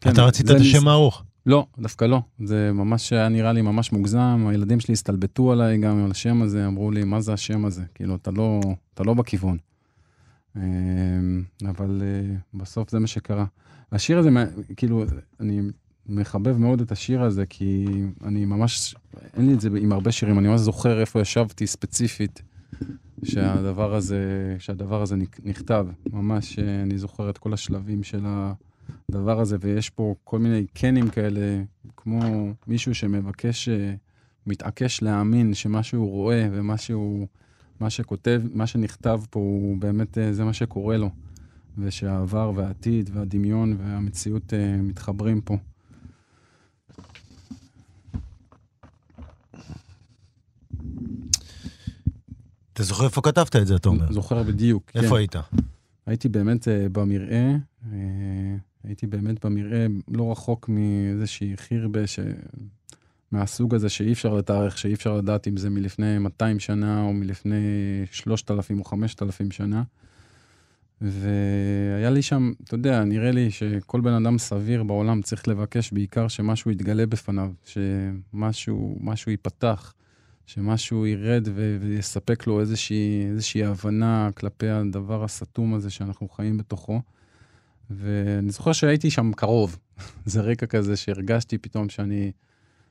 [0.00, 1.22] כן, אתה רצית את השם הארוך?
[1.46, 2.20] לא, דווקא לא.
[2.44, 4.46] זה ממש היה נראה לי ממש מוגזם.
[4.48, 7.82] הילדים שלי הסתלבטו עליי גם על השם הזה, אמרו לי, מה זה השם הזה?
[7.94, 8.60] כאילו, אתה לא,
[8.94, 9.56] אתה לא בכיוון.
[11.68, 12.02] אבל
[12.54, 13.44] בסוף זה מה שקרה.
[13.92, 14.30] השיר הזה,
[14.76, 15.04] כאילו,
[15.40, 15.60] אני
[16.06, 17.86] מחבב מאוד את השיר הזה, כי
[18.24, 18.94] אני ממש,
[19.34, 22.42] אין לי את זה עם הרבה שירים, אני ממש זוכר איפה ישבתי ספציפית,
[23.24, 25.86] שהדבר הזה, שהדבר הזה נכתב.
[26.12, 28.24] ממש, אני זוכר את כל השלבים של
[29.10, 31.62] הדבר הזה, ויש פה כל מיני קנים כאלה,
[31.96, 32.20] כמו
[32.66, 33.94] מישהו שמבקש, אה,
[34.46, 37.26] מתעקש להאמין שמה שהוא רואה ומה שהוא,
[37.80, 41.10] מה שכותב, מה שנכתב פה, הוא באמת, אה, זה מה שקורה לו.
[41.78, 45.56] ושהעבר והעתיד והדמיון והמציאות אה, מתחברים פה.
[52.72, 54.12] אתה זוכר איפה כתבת את זה, אתה אומר?
[54.12, 55.00] זוכר בדיוק, כן.
[55.00, 55.34] איפה היית?
[56.06, 57.94] הייתי באמת uh, במרעה, uh,
[58.84, 62.18] הייתי באמת במרעה לא רחוק מאיזושהי חירבה ש...
[63.32, 67.56] מהסוג הזה שאי אפשר לתארך, שאי אפשר לדעת אם זה מלפני 200 שנה או מלפני
[68.12, 69.82] 3,000 או 5,000 שנה.
[71.02, 76.28] והיה לי שם, אתה יודע, נראה לי שכל בן אדם סביר בעולם צריך לבקש בעיקר
[76.28, 79.94] שמשהו יתגלה בפניו, שמשהו משהו ייפתח,
[80.46, 87.00] שמשהו ירד ו- ויספק לו איזושהי, איזושהי הבנה כלפי הדבר הסתום הזה שאנחנו חיים בתוכו.
[87.90, 89.78] ואני זוכר שהייתי שם קרוב.
[90.24, 92.32] זה רקע כזה שהרגשתי פתאום שאני,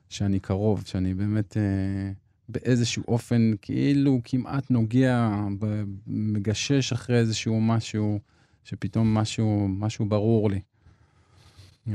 [0.08, 2.12] שאני קרוב, שאני באמת אה,
[2.52, 5.30] באיזשהו אופן כאילו כמעט נוגע,
[6.06, 8.20] מגשש אחרי איזשהו משהו,
[8.64, 10.60] שפתאום משהו, משהו ברור לי.
[11.88, 11.94] אה,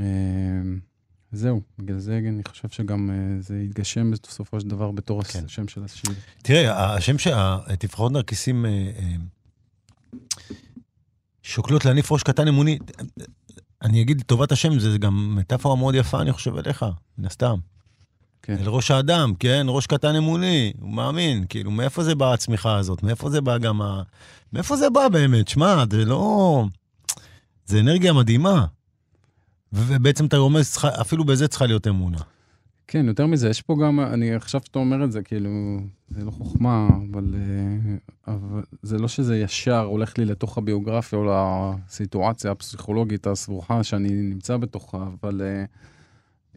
[1.32, 5.44] זהו, בגלל זה אני חושב שגם uh, זה יתגשם בסופו של דבר בתור כן.
[5.44, 6.10] השם של השיר.
[6.42, 8.68] תראה, השם שהתפאורות נרקיסים uh,
[10.14, 10.18] uh,
[11.42, 12.78] שוקלות להניף ראש קטן אמוני,
[13.82, 16.84] אני אגיד, טובת השם, זה גם מטאפורה מאוד יפה, אני חושב, אליך,
[17.18, 17.58] מן הסתם.
[18.42, 18.56] כן.
[18.60, 19.66] אל ראש האדם, כן?
[19.68, 21.44] ראש קטן אמוני, הוא מאמין.
[21.48, 23.02] כאילו, מאיפה זה באה הצמיחה הזאת?
[23.02, 24.02] מאיפה זה בא גם ה...
[24.52, 25.48] מאיפה זה בא באמת?
[25.48, 26.64] שמע, זה לא...
[27.66, 28.66] זה אנרגיה מדהימה.
[29.72, 32.18] ובעצם אתה רומז, אפילו בזה צריכה להיות אמונה.
[32.86, 35.50] כן, יותר מזה, יש פה גם, אני עכשיו שאתה אומר את זה, כאילו,
[36.08, 41.24] זה לא חוכמה, אבל, אה, אבל זה לא שזה ישר הולך לי לתוך הביוגרפיה או
[41.24, 45.76] לסיטואציה הפסיכולוגית הסבוכה שאני נמצא בתוכה, אבל uh,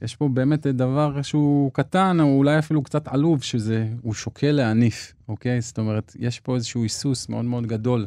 [0.01, 5.13] יש פה באמת דבר שהוא קטן, או אולי אפילו קצת עלוב, שזה, הוא שוקל להניף,
[5.29, 5.61] אוקיי?
[5.61, 8.05] זאת אומרת, יש פה איזשהו היסוס מאוד מאוד גדול.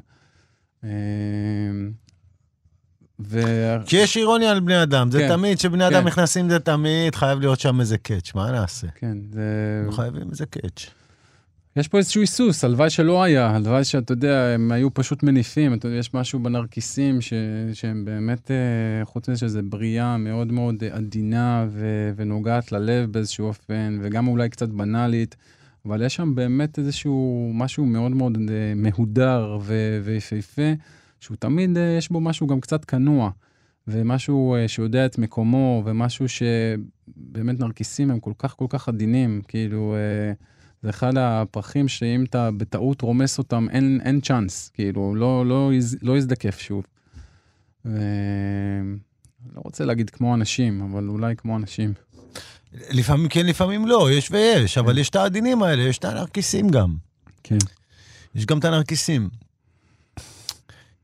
[0.82, 0.86] Uh,
[3.20, 3.40] ו...
[3.86, 5.94] כי יש אירוניה על בני אדם, זה כן, תמיד, כשבני כן.
[5.94, 8.86] אדם נכנסים זה תמיד חייב להיות שם איזה קאץ', מה נעשה?
[8.94, 9.82] כן, זה...
[9.86, 10.86] לא חייבים איזה קאץ'.
[11.76, 15.88] יש פה איזשהו היסוס, הלוואי שלא היה, הלוואי שאתה יודע, הם היו פשוט מניפים, אתה
[15.88, 17.32] יודע, יש משהו בנרקיסים ש...
[17.72, 22.10] שהם באמת, אה, חוץ מזה שזה בריאה מאוד מאוד עדינה ו...
[22.16, 25.36] ונוגעת ללב באיזשהו אופן, וגם אולי קצת בנאלית,
[25.86, 30.00] אבל יש שם באמת איזשהו משהו מאוד מאוד אה, מהודר ו...
[30.04, 30.72] ויפהפה.
[31.20, 33.30] שהוא תמיד, אה, יש בו משהו גם קצת כנוע,
[33.88, 40.32] ומשהו שיודע את מקומו, ומשהו שבאמת נרקיסים הם כל כך כל כך עדינים, כאילו, אה,
[40.84, 45.70] זה אחד הפרחים שאם אתה בטעות רומס אותם, אין, אין צ'אנס, כאילו, לא, לא,
[46.02, 46.84] לא יזדקף שוב.
[47.84, 47.98] ו...
[49.54, 51.92] לא רוצה להגיד כמו אנשים, אבל אולי כמו אנשים.
[52.72, 54.98] לפעמים כן, לפעמים לא, יש ויש, אבל כן.
[54.98, 56.96] יש את העדינים האלה, יש את הנרקיסים גם.
[57.42, 57.58] כן.
[58.34, 59.28] יש גם את הנרקיסים.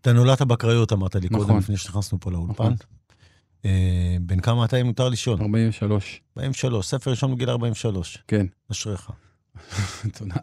[0.00, 1.46] אתה נולדת בקריות, אמרת לי נכון.
[1.46, 2.52] קודם, לפני שנכנסנו פה לאולפן.
[2.52, 2.74] נכון.
[3.64, 5.38] אה, בן כמה אתה, אם מותר לשאול?
[5.40, 6.20] 43.
[6.36, 8.18] 43, ספר ראשון בגיל 43.
[8.28, 8.46] כן.
[8.70, 9.10] אשריך.
[10.18, 10.34] תודה.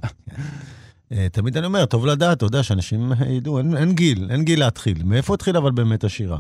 [1.12, 4.60] אה, תמיד אני אומר, טוב לדעת, אתה יודע, שאנשים ידעו, אין, אין גיל, אין גיל
[4.60, 5.04] להתחיל.
[5.04, 6.40] מאיפה התחיל אבל באמת השירה?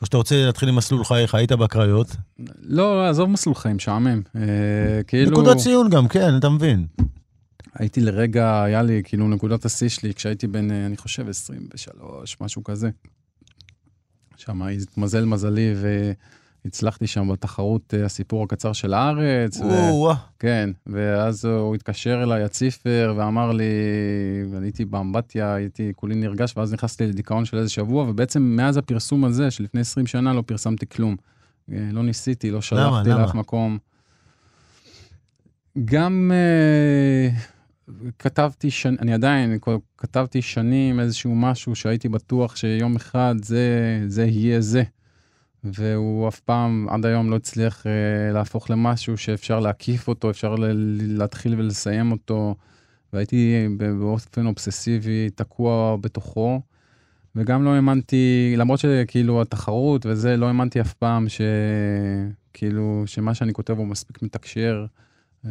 [0.00, 2.16] או שאתה רוצה להתחיל עם מסלול חייך, היית בקריות?
[2.38, 4.22] לא, לא, עזוב מסלול חיים, משעמם.
[4.36, 5.30] אה, כאילו...
[5.30, 6.86] נקודת ציון גם, כן, אתה מבין.
[7.74, 12.64] הייתי לרגע, היה לי כאילו נקודת השיא שלי כשהייתי בן, אה, אני חושב, 23, משהו
[12.64, 12.90] כזה.
[14.36, 15.74] שם התמזל מזלי
[16.64, 19.60] והצלחתי שם בתחרות אה, הסיפור הקצר של הארץ.
[19.60, 19.64] ו...
[20.38, 23.64] כן, ואז הוא התקשר אליי, הציפר, ואמר לי,
[24.62, 29.50] הייתי באמבטיה, הייתי כולי נרגש, ואז נכנסתי לדיכאון של איזה שבוע, ובעצם מאז הפרסום הזה,
[29.50, 31.16] שלפני 20 שנה, לא פרסמתי כלום.
[31.72, 33.78] אה, לא ניסיתי, לא שלחתי לאף מקום.
[35.84, 36.32] גם...
[38.18, 38.94] כתבתי, שנ...
[39.00, 39.58] אני עדיין
[39.98, 43.68] כתבתי שנים איזשהו משהו שהייתי בטוח שיום אחד זה,
[44.06, 44.82] זה יהיה זה.
[45.64, 51.18] והוא אף פעם, עד היום לא הצליח אה, להפוך למשהו שאפשר להקיף אותו, אפשר ל-
[51.18, 52.54] להתחיל ולסיים אותו.
[53.12, 56.60] והייתי באופן אובססיבי תקוע בתוכו.
[57.36, 63.78] וגם לא האמנתי, למרות שכאילו התחרות וזה, לא האמנתי אף פעם שכאילו, שמה שאני כותב
[63.78, 64.86] הוא מספיק מתקשר.
[65.46, 65.50] אה,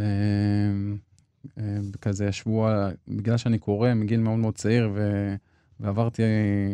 [1.57, 2.67] אה, כזה ישבו,
[3.07, 5.35] בגלל שאני קורא מגיל מאוד מאוד צעיר, ו...
[5.81, 6.21] ועברתי,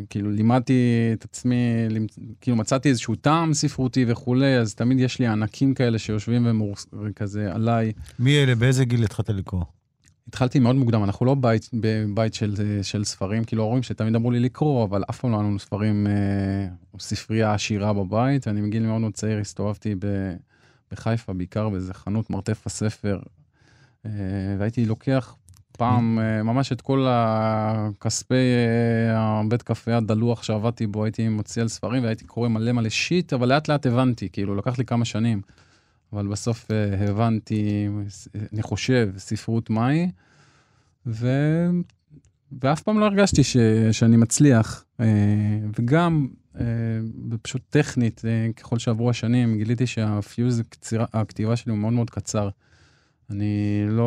[0.10, 1.88] כאילו לימדתי את עצמי,
[2.41, 6.88] כאילו מצאתי איזשהו טעם ספרותי וכולי, אז תמיד יש לי ענקים כאלה שיושבים ומורס...
[6.93, 7.91] וכזה עליי.
[8.20, 8.56] מי אלה?
[8.56, 9.63] באיזה גיל התחלת לקרוא?
[10.28, 14.39] התחלתי מאוד מוקדם, אנחנו לא בית, בבית של, של ספרים, כאילו ההורים שתמיד אמרו לי
[14.39, 16.67] לקרוא, אבל אף פעם לא היה לנו ספרים, אה,
[17.00, 20.34] ספרייה עשירה בבית, ואני מגיל מאוד מאוד צעיר הסתובבתי ב...
[20.91, 23.20] בחיפה, בעיקר באיזה חנות מרתף הספר,
[24.06, 24.12] אה,
[24.60, 25.36] והייתי לוקח
[25.78, 31.68] פעם אה, ממש את כל הכספי אה, הבית קפה הדלוח שעבדתי בו, הייתי מוציא על
[31.68, 35.42] ספרים והייתי קורא מלא מלא שיט, אבל לאט לאט הבנתי, כאילו, לקח לי כמה שנים.
[36.13, 37.88] אבל בסוף אה, הבנתי,
[38.54, 40.12] אני חושב, ספרות מהי,
[41.06, 41.30] ו...
[42.62, 43.58] ואף פעם לא הרגשתי ש...
[43.92, 44.86] שאני מצליח.
[45.78, 46.28] וגם,
[47.42, 48.22] פשוט טכנית,
[48.56, 50.63] ככל שעברו השנים, גיליתי שהפיוז
[51.13, 52.50] הכתיבה שלי הוא מאוד מאוד קצר.
[53.32, 54.04] אני לא...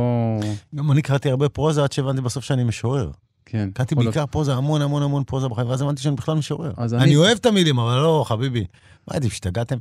[0.75, 3.11] גם אני קראתי הרבה פרוזה עד שהבנתי בסוף שאני משורר.
[3.47, 3.69] כן.
[3.75, 6.73] קראתי בעיקר פרוזה, המון המון המון פרוזה בחיים, ואז הבנתי שאני בכלל משורר.
[6.79, 8.65] אני אני- אוהב את המילים, אבל לא, חביבי.
[9.09, 9.77] מה עדיף, השתגעתם?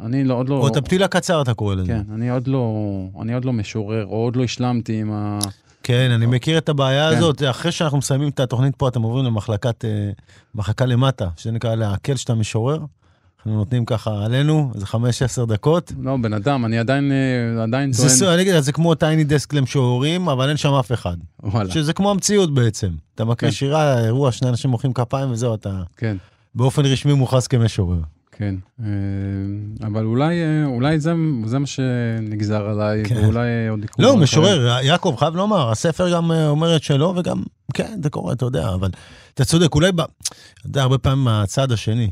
[0.00, 0.54] אני לא, עוד לא...
[0.54, 1.86] או את הפתיל הקצר, אתה קורא לזה.
[1.86, 2.74] כן, אני עוד לא,
[3.20, 5.38] אני עוד לא משורר, או עוד לא השלמתי עם ה...
[5.82, 7.16] כן, אני מכיר את הבעיה כן.
[7.16, 7.42] הזאת.
[7.50, 10.10] אחרי שאנחנו מסיימים את התוכנית פה, אתם עוברים למחלקת, אה,
[10.54, 12.80] מחלקה למטה, שנקרא לעכל שאתה משורר.
[13.46, 15.92] אנחנו נותנים ככה עלינו, איזה חמש, עשר דקות.
[16.00, 18.32] לא, בן אדם, אני עדיין, אה, עדיין זה, טוען...
[18.32, 21.16] אני אגיד, זה כמו טייני דסק למשוררים, אבל אין שם אף אחד.
[21.42, 22.90] וואלה, שזה כמו המציאות בעצם.
[23.14, 23.56] אתה מקריא כן.
[23.56, 26.16] שירה, אירוע, שני אנשים מוחאים כפיים וזהו, אתה כן,
[26.54, 27.98] באופן רשמי מוכרז כמשורר.
[28.32, 28.54] כן.
[28.80, 28.86] אה,
[29.86, 31.12] אבל אולי, אה, אולי זה,
[31.44, 33.16] זה מה שנגזר עליי, כן.
[33.16, 34.04] ואולי עוד יקרו...
[34.04, 37.42] לא, משורר, יעקב, חייב לומר, הספר גם אומר את שלו, וגם,
[37.74, 38.90] כן, זה קורה, אתה יודע, אבל
[39.34, 42.10] אתה צודק, אולי, ב- אתה יודע, הרבה פעמים הצד השני,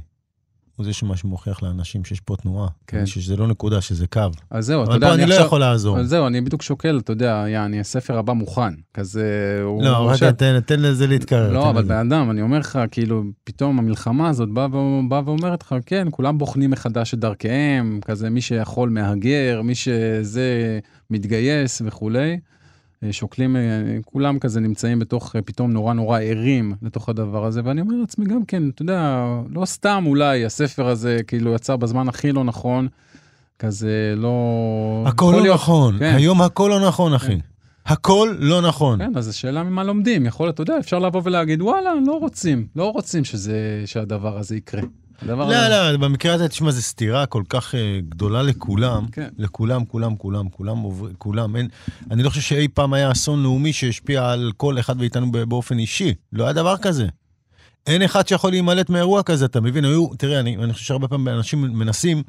[0.77, 2.69] הוא זה שמה שמוכיח לאנשים שיש פה תנועה.
[2.87, 3.07] כן.
[3.07, 4.21] שזה לא נקודה, שזה קו.
[4.51, 5.47] אז זהו, אתה אבל יודע, פה אני לא עכשיו...
[5.47, 5.99] יכול לעזור.
[5.99, 9.25] אז זהו, אני בדיוק שוקל, אתה יודע, יעני, הספר הבא מוכן, כזה...
[9.65, 11.53] הוא- לא, רגע, יושב- תן תן לזה להתקרר.
[11.53, 11.83] לא, אבל.
[11.85, 16.09] בן אדם, אני אומר לך, כאילו, פתאום המלחמה הזאת באה ו- באה ואומרת לך, כן,
[16.11, 20.79] כולם בוחנים מחדש את דרכיהם, כזה מי שיכול מהגר, מי שזה
[21.11, 22.39] מתגייס וכולי.
[23.05, 23.61] אה, שוקלים, אה,
[24.05, 28.25] כולם כזה נמצאים בתוך, אה, פתאום נורא נורא ערים לתוך הדבר הזה, ואני אומר לעצמי
[28.27, 32.89] גם כן, אתה יודע, לא סתם אולי הספר הזה כאילו יצא בזמן הכי לא נכון,
[33.59, 35.05] כזה לא...
[35.07, 36.13] הכל לא להיות- נכון, כן.
[36.15, 37.27] היום הכל לא נכון, אחי.
[37.27, 37.39] כן.
[37.87, 38.99] הכל לא נכון.
[38.99, 42.91] כן, אז השאלה ממה לומדים, יכול, אתה יודע, אפשר לבוא ולהגיד, וואלה, לא רוצים, לא
[42.93, 44.83] רוצים שזה, שהדבר הזה יקרה.
[45.25, 45.93] הדבר לא, הזה...
[45.93, 49.07] לא, במקרה הזה, תשמע, זו סתירה כל כך אה, גדולה לכולם.
[49.13, 49.29] כן.
[49.39, 51.57] לכולם, כולם, כולם, כולם עוברים, כולם.
[51.57, 51.69] אין,
[52.11, 56.15] אני לא חושב שאי פעם היה אסון לאומי שהשפיע על כל אחד מאיתנו באופן אישי.
[56.33, 57.07] לא היה דבר כזה.
[57.87, 59.85] אין אחד שיכול להימלט מאירוע כזה, אתה מבין?
[59.85, 62.23] היו, תראה, אני, אני חושב שהרבה פעמים אנשים מנסים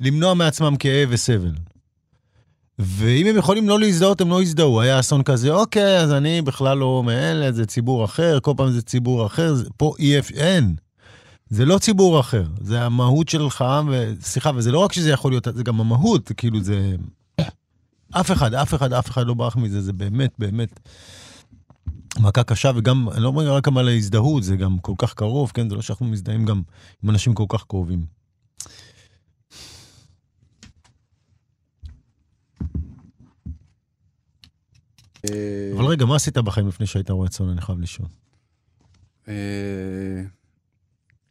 [0.00, 1.52] למנוע מעצמם כאב וסבל.
[2.78, 4.80] ואם הם יכולים לא להזדהות, הם לא יזדהו.
[4.80, 8.82] היה אסון כזה, אוקיי, אז אני בכלל לא מאלה, זה ציבור אחר, כל פעם זה
[8.82, 10.74] ציבור אחר, זה, פה אי אפשר, אין.
[11.50, 13.64] זה לא ציבור אחר, זה המהות שלך.
[14.20, 16.96] סליחה, וזה לא רק שזה יכול להיות, זה גם המהות, כאילו זה...
[18.10, 20.80] אף אחד, אף אחד, אף אחד לא ברח מזה, זה באמת, באמת
[22.20, 25.68] מכה קשה, וגם, אני לא אומר רק על ההזדהות, זה גם כל כך קרוב, כן?
[25.68, 26.62] זה לא שאנחנו מזדהים גם
[27.02, 28.04] עם אנשים כל כך קרובים.
[35.76, 37.48] אבל רגע, מה עשית בחיים לפני שהיית רועה צאן?
[37.48, 38.08] אני חייב לשאול.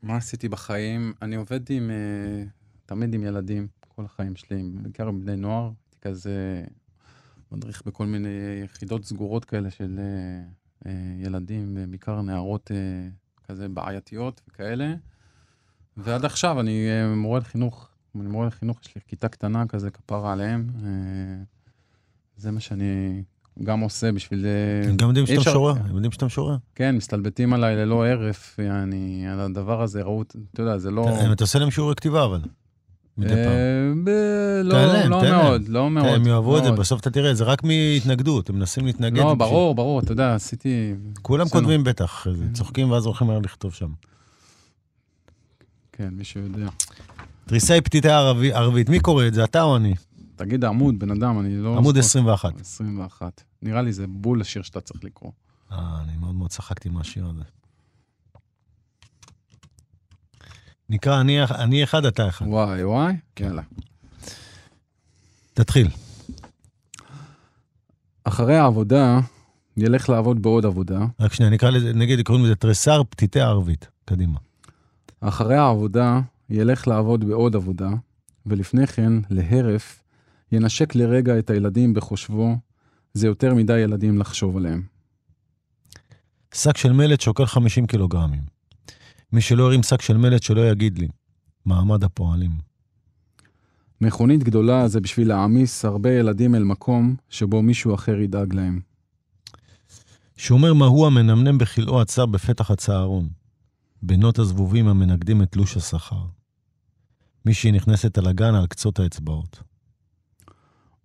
[0.03, 1.13] מה עשיתי בחיים?
[1.21, 2.43] אני עובד עם, אה,
[2.85, 5.63] תמיד עם ילדים, כל החיים שלי, בעיקר עם בני נוער.
[5.63, 6.63] הייתי כזה
[7.51, 10.43] מדריך בכל מיני יחידות סגורות כאלה של אה,
[10.85, 12.71] אה, ילדים, בעיקר נערות
[13.47, 14.93] כזה בעייתיות וכאלה.
[15.97, 20.67] ועד עכשיו אני מורה לחינוך, אני מורה לחינוך, יש לי כיתה קטנה כזה, כפרה עליהם.
[22.37, 23.23] זה מה שאני
[23.63, 24.45] גם עושה בשביל...
[24.45, 26.57] אה, הם גם יודעים שאתה משורר, הם יודעים שאתה משורר.
[26.75, 31.09] כן, מסתלבטים עליי ללא הרף, יעני, על הדבר הזה, ראו, אתה יודע, זה לא...
[31.09, 32.39] אתה אתה עושה להם שיעורי כתיבה, אבל.
[33.17, 34.07] מדי פעם.
[34.07, 35.21] אה, לא לא.
[35.21, 36.05] מאוד, לא מאוד.
[36.07, 36.71] הם יאהבו את זה.
[36.71, 39.17] בסוף אתה תראה, זה רק מהתנגדות, הם מנסים להתנגד.
[39.17, 40.93] לא, ברור, ברור, אתה יודע, עשיתי...
[41.21, 41.49] כולם.
[41.49, 43.89] כותבים בטח, זה, צוחקים ואז הולכים מהר לכתוב שם.
[45.91, 46.67] כן, מישהו יודע.
[47.45, 49.93] תריסי ערבי- ערבית, מי קורא את זה, אתה או אני?
[50.37, 51.77] תגיד עמוד, בן אדם, אני לא...
[51.77, 51.99] עמוד זוכר.
[51.99, 52.61] 21.
[52.61, 53.41] 21.
[53.61, 55.31] נראה לי זה בול השיר שאתה צריך לקרוא.
[55.71, 57.43] אה, אני מאוד מאוד צחקתי מהשיר הזה.
[60.89, 62.45] נקרא אני, אני אחד, אתה אחד.
[62.47, 63.61] וואי, וואי, יאללה.
[65.53, 65.87] תתחיל.
[68.23, 69.19] אחרי העבודה,
[69.77, 70.99] ילך לעבוד בעוד עבודה.
[71.19, 73.87] רק שנייה, נקרא לזה, נגיד, קוראים לזה תריסר פתיתי ערבית.
[74.05, 74.39] קדימה.
[75.19, 76.19] אחרי העבודה,
[76.49, 77.89] ילך לעבוד בעוד עבודה,
[78.45, 80.03] ולפני כן, להרף,
[80.51, 82.55] ינשק לרגע את הילדים בחושבו,
[83.13, 84.83] זה יותר מדי ילדים לחשוב עליהם.
[86.53, 88.41] שק של מלט שוקל 50 קילוגרמים.
[89.33, 91.07] מי שלא הרים שק של מלט שלא יגיד לי.
[91.65, 92.51] מעמד הפועלים.
[94.01, 98.79] מכונית גדולה זה בשביל להעמיס הרבה ילדים אל מקום שבו מישהו אחר ידאג להם.
[100.37, 103.29] שומר מהו המנמנם בכלאו הצר בפתח הצהרון.
[104.01, 106.25] בנות הזבובים המנגדים את תלוש השכר.
[107.45, 109.59] מישהי נכנסת על הגן על קצות האצבעות.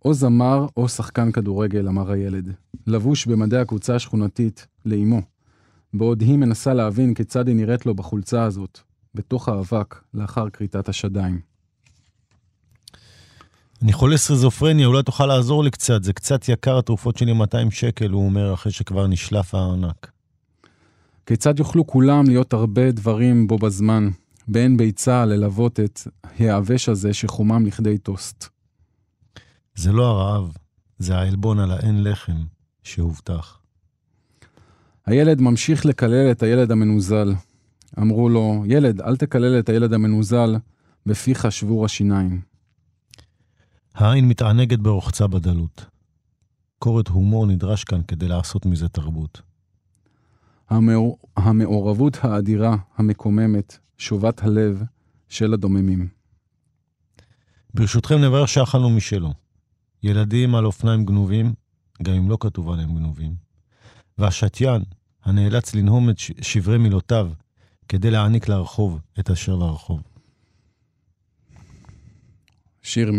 [0.04, 2.52] או זמר או שחקן כדורגל, אמר הילד,
[2.86, 5.22] לבוש במדי הקבוצה השכונתית לאמו,
[5.94, 8.80] בעוד היא מנסה להבין כיצד היא נראית לו בחולצה הזאת,
[9.14, 11.40] בתוך האבק, לאחר כריתת השדיים.
[13.82, 18.10] אני חולה סכיזופרניה, אולי תוכל לעזור לי קצת, זה קצת יקר, התרופות שלי 200 שקל,
[18.10, 20.10] הוא אומר, אחרי שכבר נשלף הארנק.
[21.26, 24.08] כיצד יוכלו כולם להיות הרבה דברים בו בזמן,
[24.48, 26.00] באין ביצה ללוות את
[26.38, 28.51] היעבש הזה שחומם לכדי טוסט.
[29.74, 30.56] זה לא הרעב,
[30.98, 32.44] זה העלבון על האין לחם
[32.82, 33.58] שהובטח.
[35.06, 37.34] הילד ממשיך לקלל את הילד המנוזל.
[37.98, 40.56] אמרו לו, ילד, אל תקלל את הילד המנוזל,
[41.06, 42.40] בפיך שבור השיניים.
[43.94, 45.86] העין מתענגת ברוחצה בדלות.
[46.78, 49.42] קורת הומור נדרש כאן כדי לעשות מזה תרבות.
[50.70, 51.18] המעור...
[51.36, 54.82] המעורבות האדירה, המקוממת, שובת הלב
[55.28, 56.08] של הדוממים.
[57.74, 59.41] ברשותכם נברר שאכלנו משלו.
[60.02, 61.52] ילדים על אופניים גנובים,
[62.02, 63.34] גם אם לא כתוב עליהם גנובים.
[64.18, 64.82] והשתיין,
[65.24, 67.30] הנאלץ לנהום את שברי מילותיו
[67.88, 70.02] כדי להעניק לרחוב את אשר לרחוב.
[72.82, 73.12] שיר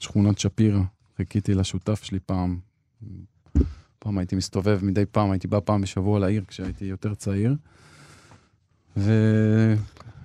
[0.00, 0.80] משכונת שפירא,
[1.16, 2.58] חיכיתי לשותף שלי פעם.
[3.98, 7.56] פעם הייתי מסתובב מדי פעם, הייתי בא פעם בשבוע לעיר כשהייתי יותר צעיר.
[8.96, 9.12] ו...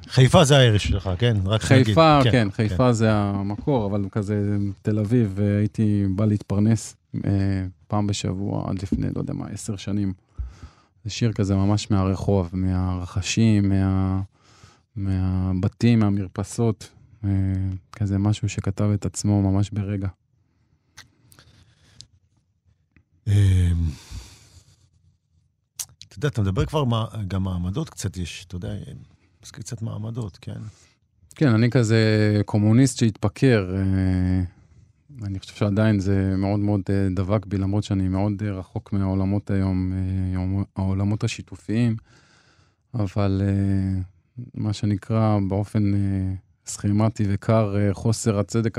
[0.10, 1.38] חיפה זה העיר שלך, כן?
[1.46, 2.32] רק חיפה, נגיד.
[2.32, 2.92] כן, כן, חיפה כן.
[2.92, 6.96] זה המקור, אבל כזה תל אביב, והייתי בא להתפרנס
[7.26, 10.14] אה, פעם בשבוע, עד לפני, לא יודע מה, עשר שנים.
[11.04, 14.22] זה שיר כזה ממש מהרחוב, מהרחשים, מה,
[14.96, 16.90] מהבתים, מהמרפסות,
[17.24, 17.30] אה,
[17.92, 20.08] כזה משהו שכתב את עצמו ממש ברגע.
[23.28, 23.34] אמ,
[26.08, 26.84] אתה יודע, אתה מדבר כבר,
[27.28, 28.74] גם מעמדות קצת יש, אתה יודע,
[29.44, 30.60] יש קצת מעמדות, כן?
[31.36, 32.02] כן, אני כזה
[32.46, 33.76] קומוניסט שהתפקר.
[33.76, 34.44] אה,
[35.24, 39.52] אני חושב שעדיין זה מאוד מאוד אה, דבק בי, למרות שאני מאוד אה, רחוק מהעולמות
[39.52, 39.94] היום,
[40.76, 41.96] העולמות השיתופיים,
[42.94, 43.42] אבל
[44.54, 45.92] מה שנקרא באופן
[46.66, 48.78] סכימטי וקר, חוסר הצדק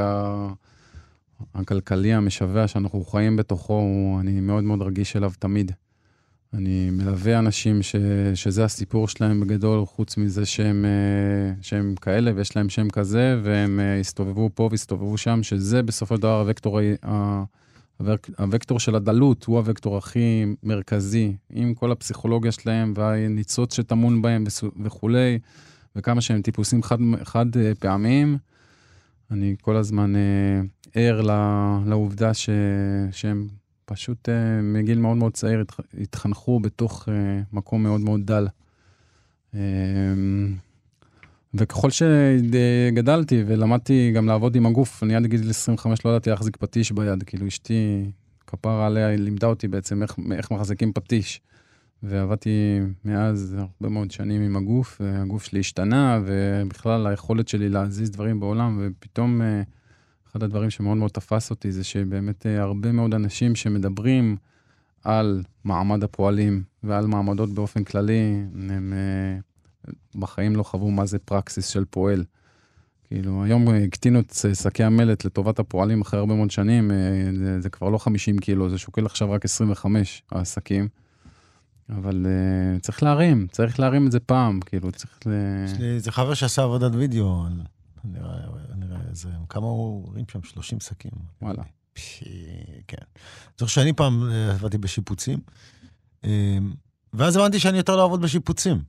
[1.54, 5.72] הכלכלי המשווע שאנחנו חיים בתוכו, אני מאוד מאוד רגיש אליו תמיד.
[6.55, 7.96] אני מלווה אנשים ש,
[8.34, 13.80] שזה הסיפור שלהם בגדול, חוץ מזה שהם, אה, שהם כאלה ויש להם שם כזה, והם
[13.80, 16.80] אה, הסתובבו פה והסתובבו שם, שזה בסופו של דבר הוקטור,
[18.38, 24.44] הוקטור של הדלות, הוא הוקטור הכי מרכזי, עם כל הפסיכולוגיה שלהם והניצוץ שטמון בהם
[24.84, 25.38] וכולי,
[25.96, 28.38] וכמה שהם טיפוסים חד, חד אה, פעמיים.
[29.30, 30.12] אני כל הזמן
[30.94, 31.20] ער
[31.86, 32.51] לעובדה ש,
[33.12, 33.48] שהם
[33.93, 34.32] פשוט uh,
[34.62, 35.64] מגיל מאוד מאוד צעיר
[36.01, 37.11] התחנכו בתוך uh,
[37.53, 38.49] מקום מאוד מאוד דל.
[39.53, 39.57] Uh,
[41.55, 46.93] וככל שגדלתי ולמדתי גם לעבוד עם הגוף, אני עד גיל 25 לא ידעתי להחזיק פטיש
[46.93, 48.11] ביד, כאילו אשתי,
[48.47, 51.41] כפרה עליה, לימדה אותי בעצם איך, איך מחזיקים פטיש.
[52.03, 58.41] ועבדתי מאז הרבה מאוד שנים עם הגוף, והגוף שלי השתנה, ובכלל היכולת שלי להזיז דברים
[58.41, 59.41] בעולם, ופתאום...
[59.41, 59.80] Uh,
[60.31, 64.37] אחד הדברים שמאוד מאוד תפס אותי זה שבאמת אה, הרבה מאוד אנשים שמדברים
[65.05, 69.39] על מעמד הפועלים ועל מעמדות באופן כללי, הם אה,
[70.14, 72.24] בחיים לא חוו מה זה פרקסיס של פועל.
[73.09, 76.97] כאילו, היום הקטינו את שקי המלט לטובת הפועלים אחרי הרבה מאוד שנים, אה,
[77.39, 80.89] זה, זה כבר לא 50 קילו, זה שוקל עכשיו רק 25 העסקים.
[81.99, 85.31] אבל uh, צריך להרים, צריך להרים את זה פעם, כאילו, צריך ל...
[85.64, 87.47] יש לי איזה חבר שעשה עבודת וידאו
[88.05, 88.36] נראה,
[88.76, 90.42] נראה איזה, כמה הוא הרים שם?
[90.42, 91.12] 30 שקים.
[91.42, 91.62] וואלה.
[92.88, 92.96] כן.
[92.96, 95.38] אני זוכר שאני פעם אה, עבדתי בשיפוצים,
[96.24, 96.72] אמ,
[97.12, 98.82] ואז הבנתי שאני יותר לא אעבוד בשיפוצים.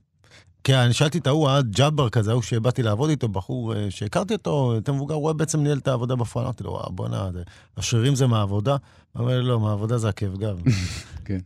[0.64, 4.34] כי אני שאלתי את ההוא, היה ג'אבר כזה, ההוא שבאתי לעבוד איתו, בחור אה, שהכרתי
[4.34, 6.44] אותו, יותר מבוגר, הוא בעצם ניהל את העבודה בפועל.
[6.44, 7.30] אמרתי לו, וואו, בואנה,
[7.76, 8.76] השרירים זה מהעבודה?
[9.12, 10.62] הוא אומר לי, לא, מהעבודה זה הכאב גב.
[11.24, 11.38] כן.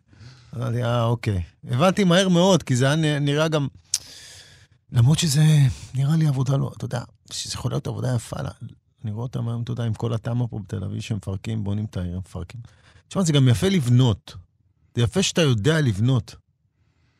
[0.57, 1.43] אמרתי, אה, אוקיי.
[1.69, 3.67] הבנתי מהר מאוד, כי זה היה נראה גם...
[4.93, 5.45] למרות שזה
[5.95, 7.01] נראה לי עבודה לא, אתה יודע,
[7.31, 8.37] שזה יכול להיות עבודה יפה.
[9.05, 11.97] אני רואה אותם היום, אתה יודע, עם כל התמ"א פה בתל אביב שמפרקים, בונים את
[11.97, 12.61] העיר, מפרקים.
[13.09, 14.35] תשמע, זה גם יפה לבנות.
[14.95, 16.35] זה יפה שאתה יודע לבנות.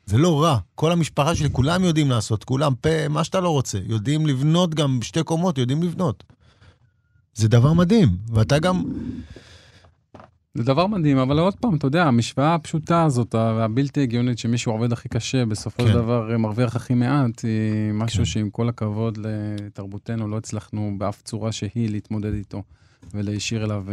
[0.07, 0.59] זה לא רע.
[0.75, 3.79] כל המשפחה שלי, כולם יודעים לעשות, כולם, פה, מה שאתה לא רוצה.
[3.87, 6.25] יודעים לבנות גם שתי קומות, יודעים לבנות.
[7.35, 8.17] זה דבר מדהים.
[8.29, 8.85] ואתה גם...
[10.57, 14.93] זה דבר מדהים, אבל עוד פעם, אתה יודע, המשוואה הפשוטה הזאת, והבלתי הגיונית שמישהו עובד
[14.93, 15.95] הכי קשה, בסופו של כן.
[15.95, 18.25] דבר מרוויח הכי מעט, היא משהו כן.
[18.25, 22.63] שעם כל הכבוד לתרבותנו, לא הצלחנו באף צורה שהיא להתמודד איתו
[23.15, 23.85] ולהישיר אליו,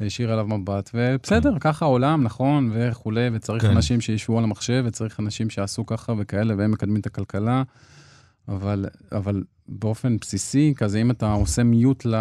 [0.00, 0.90] להישיר אליו מבט.
[0.94, 1.58] ובסדר, כן.
[1.58, 3.70] ככה העולם, נכון, וכולי, וצריך כן.
[3.70, 7.62] אנשים שישבו על המחשב, וצריך אנשים שיעשו ככה וכאלה, והם מקדמים את הכלכלה.
[8.48, 12.14] אבל, אבל באופן בסיסי, כזה אם אתה עושה מיוט, ל,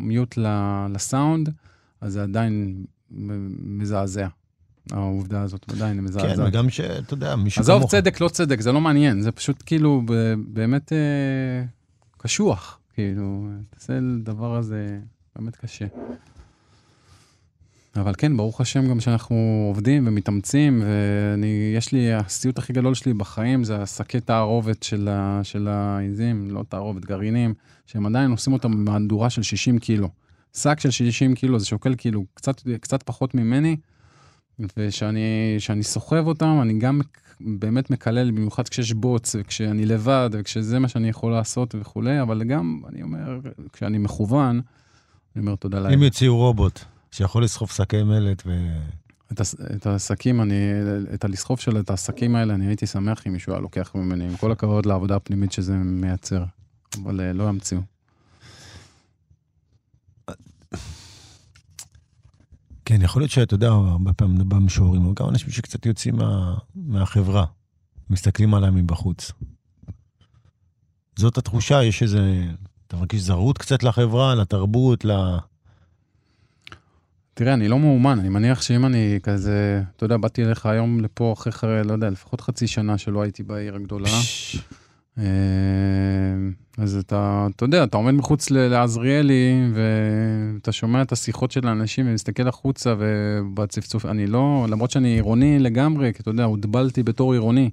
[0.00, 0.46] מיוט ל,
[0.90, 1.50] לסאונד,
[2.00, 2.84] אז זה עדיין
[3.60, 4.28] מזעזע.
[4.90, 6.36] העובדה הזאת עדיין מזעזעת.
[6.36, 10.02] כן, וגם שאתה יודע, מישהו עזוב צדק, לא צדק, זה לא מעניין, זה פשוט כאילו
[10.46, 10.98] באמת אה,
[12.18, 14.98] קשוח, כאילו, תעשה לדבר הזה
[15.36, 15.86] באמת קשה.
[17.96, 23.14] אבל כן, ברוך השם גם שאנחנו עובדים ומתאמצים, ואני, יש לי, הסיוט הכי גדול שלי
[23.14, 27.54] בחיים זה השקי תערובת של, ה, של העיזים, לא תערובת, גרעינים,
[27.86, 30.08] שהם עדיין עושים אותם במהדורה של 60 קילו.
[30.56, 33.76] שק של 60 קילו, זה שוקל כאילו קצת, קצת פחות ממני,
[34.76, 37.00] וכשאני סוחב אותם, אני גם
[37.40, 42.80] באמת מקלל, במיוחד כשיש בוץ, וכשאני לבד, וכשזה מה שאני יכול לעשות וכולי, אבל גם,
[42.88, 43.38] אני אומר,
[43.72, 44.60] כשאני מכוון,
[45.36, 45.92] אני אומר תודה לאל.
[45.92, 46.80] אם יוציאו רובוט
[47.10, 48.50] שיכול לסחוב שקי מלט ו...
[49.32, 50.54] את, הס, את השקים, אני,
[51.14, 54.36] את הלסחוב של את השקים האלה, אני הייתי שמח אם מישהו היה לוקח ממני, עם
[54.36, 56.44] כל הכבוד לעבודה הפנימית שזה מייצר,
[57.02, 57.80] אבל לא ימציאו.
[62.90, 66.54] כן, יכול להיות שאתה יודע, הרבה פעמים מדבר משוררים, אבל גם אנשים שקצת יוצאים מה,
[66.74, 67.44] מהחברה,
[68.10, 69.32] מסתכלים עליהם מבחוץ.
[71.16, 72.46] זאת התחושה, יש איזה,
[72.86, 75.10] אתה מרגיש זרות קצת לחברה, לתרבות, ל...
[77.34, 81.32] תראה, אני לא מאומן, אני מניח שאם אני כזה, אתה יודע, באתי אליך היום לפה
[81.32, 84.10] אחרי, לא יודע, לפחות חצי שנה שלא הייתי בעיר הגדולה.
[85.18, 85.24] אה,
[86.78, 92.48] אז אתה, אתה יודע, אתה עומד מחוץ לעזריאלי, ואתה שומע את השיחות של האנשים, ומסתכל
[92.48, 97.70] החוצה, ובצפצוף, אני לא, למרות שאני עירוני לגמרי, כי אתה יודע, הוטבלתי בתור עירוני.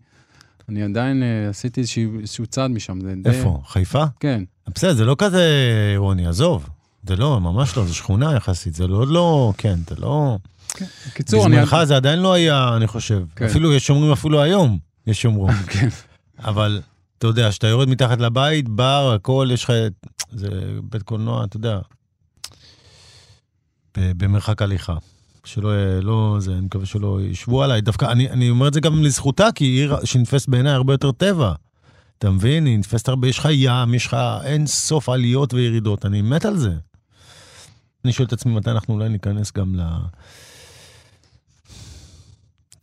[0.70, 3.30] אני עדיין uh, עשיתי איזשהו, צעד משם, זה די...
[3.30, 3.62] איפה?
[3.68, 4.04] חיפה?
[4.20, 4.44] כן.
[4.76, 5.44] בסדר, זה לא כזה
[5.92, 6.70] עירוני, עזוב.
[7.08, 10.38] זה לא, ממש לא, זה שכונה יחסית, זה לא, לא, כן, זה לא...
[10.70, 10.86] כן.
[11.14, 11.56] קיצור, אני...
[11.56, 13.24] בזמנך זה עדיין לא היה, אני חושב.
[13.36, 13.46] כן.
[13.46, 14.78] אפילו, יש שומרים אפילו היום,
[15.08, 15.58] יש שומרים.
[15.74, 15.88] כן.
[16.40, 16.82] אבל
[17.18, 19.74] אתה יודע, כשאתה יורד מתחת לבית, בר, הכל, יש לך...
[20.32, 20.48] זה
[20.84, 21.80] בית קולנוע, אתה יודע,
[23.98, 24.98] במרחק הליכה.
[25.46, 27.82] שלא, לא, זה, אני מקווה שלא ישבו עליי.
[27.82, 31.12] דווקא, אני, אני אומר את זה גם לזכותה, כי היא עיר שנתפסת בעיניי הרבה יותר
[31.12, 31.54] טבע.
[32.18, 32.66] אתה מבין?
[32.66, 36.58] היא נתפסת הרבה, יש לך ים, יש לך אין סוף עליות וירידות, אני מת על
[36.58, 36.74] זה.
[38.06, 39.82] אני שואל את עצמי מתי אנחנו אולי ניכנס גם ל...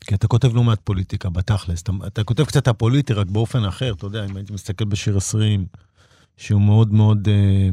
[0.06, 1.82] כי אתה כותב לא מעט פוליטיקה, בתכלס.
[1.82, 5.66] אתה, אתה כותב קצת הפוליטי, רק באופן אחר, אתה יודע, אם הייתי מסתכל בשיר 20,
[6.36, 7.68] שהוא מאוד מאוד, אה,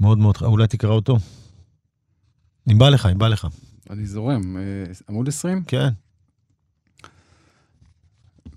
[0.00, 1.18] מאוד מאוד, אולי תקרא אותו.
[2.70, 3.46] אם בא לך, אם בא לך.
[3.90, 4.56] אני זורם.
[4.56, 4.62] אה,
[5.08, 5.64] עמוד 20?
[5.64, 5.88] כן.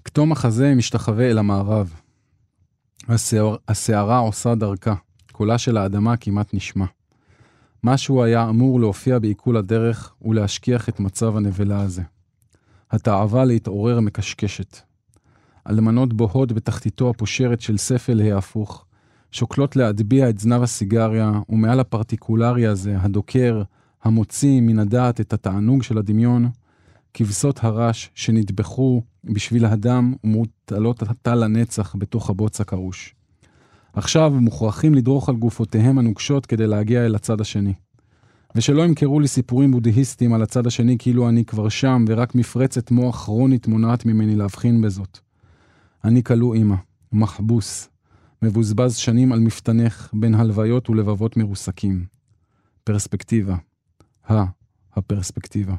[0.03, 1.93] כתום החזה משתחווה אל המערב.
[3.67, 4.95] הסערה עושה דרכה.
[5.31, 6.85] קולה של האדמה כמעט נשמע.
[7.83, 12.01] משהו היה אמור להופיע בעיכול הדרך ולהשכיח את מצב הנבלה הזה.
[12.91, 14.77] התאווה להתעורר מקשקשת.
[15.69, 18.85] אלמנות בוהות בתחתיתו הפושרת של ספל ההפוך,
[19.31, 23.63] שוקלות להטביע את זנב הסיגריה, ומעל הפרטיקולרי הזה, הדוקר,
[24.03, 26.49] המוציא מן הדעת את התענוג של הדמיון,
[27.13, 33.15] כבשות הרש שנטבחו בשביל הדם ומוטלות עתה לנצח בתוך הבוץ הקרוש.
[33.93, 37.73] עכשיו מוכרחים לדרוך על גופותיהם הנוקשות כדי להגיע אל הצד השני.
[38.55, 43.25] ושלא ימכרו לי סיפורים בודהיסטיים על הצד השני כאילו אני כבר שם ורק מפרצת מוח
[43.25, 45.19] כרונית מונעת ממני להבחין בזאת.
[46.03, 46.75] אני כלוא אימא,
[47.11, 47.89] מחבוס,
[48.41, 52.05] מבוזבז שנים על מפתנך בין הלוויות ולבבות מרוסקים.
[52.83, 53.55] פרספקטיבה.
[54.29, 54.43] ה,
[54.95, 55.75] הפרספקטיבה.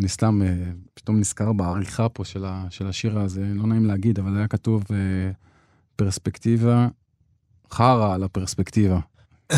[0.00, 0.54] אני סתם אה,
[0.94, 4.84] פתאום נזכר בעריכה פה של, ה, של השיר הזה, לא נעים להגיד, אבל היה כתוב
[4.90, 4.96] אה,
[5.96, 6.88] פרספקטיבה,
[7.70, 8.98] חרא על הפרספקטיבה.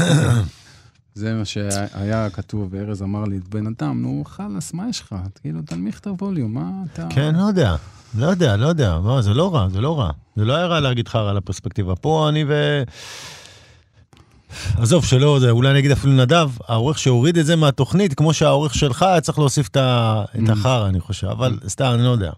[1.15, 5.15] זה מה שהיה כתוב, וארז אמר לי, בן אדם, נו, חלאס, מה יש לך?
[5.41, 7.07] כאילו, תנמיך את הווליום, מה אתה...
[7.11, 7.77] כן, לא יודע,
[8.19, 10.11] לא יודע, לא יודע, מה, זה לא רע, זה לא רע.
[10.37, 11.97] זה לא היה רע להגיד חרא על הפרספקטיבה.
[11.97, 12.83] פה אני ו...
[14.77, 19.03] עזוב, שלא, אולי אני אגיד אפילו נדב, העורך שהוריד את זה מהתוכנית, כמו שהעורך שלך
[19.03, 20.53] היה צריך להוסיף את mm.
[20.53, 22.31] החרא, אני חושב, אבל סתם, אני לא יודע.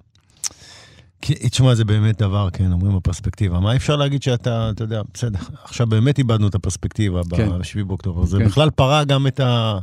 [1.21, 3.61] תשמע, זה באמת דבר, כן, אומרים בפרספקטיבה.
[3.61, 7.49] מה אפשר להגיד שאתה, אתה יודע, בסדר, עכשיו באמת איבדנו את הפרספקטיבה כן.
[7.51, 8.25] ב-7 באוקטובר.
[8.25, 8.45] זה כן.
[8.45, 9.79] בכלל פרה גם את ה...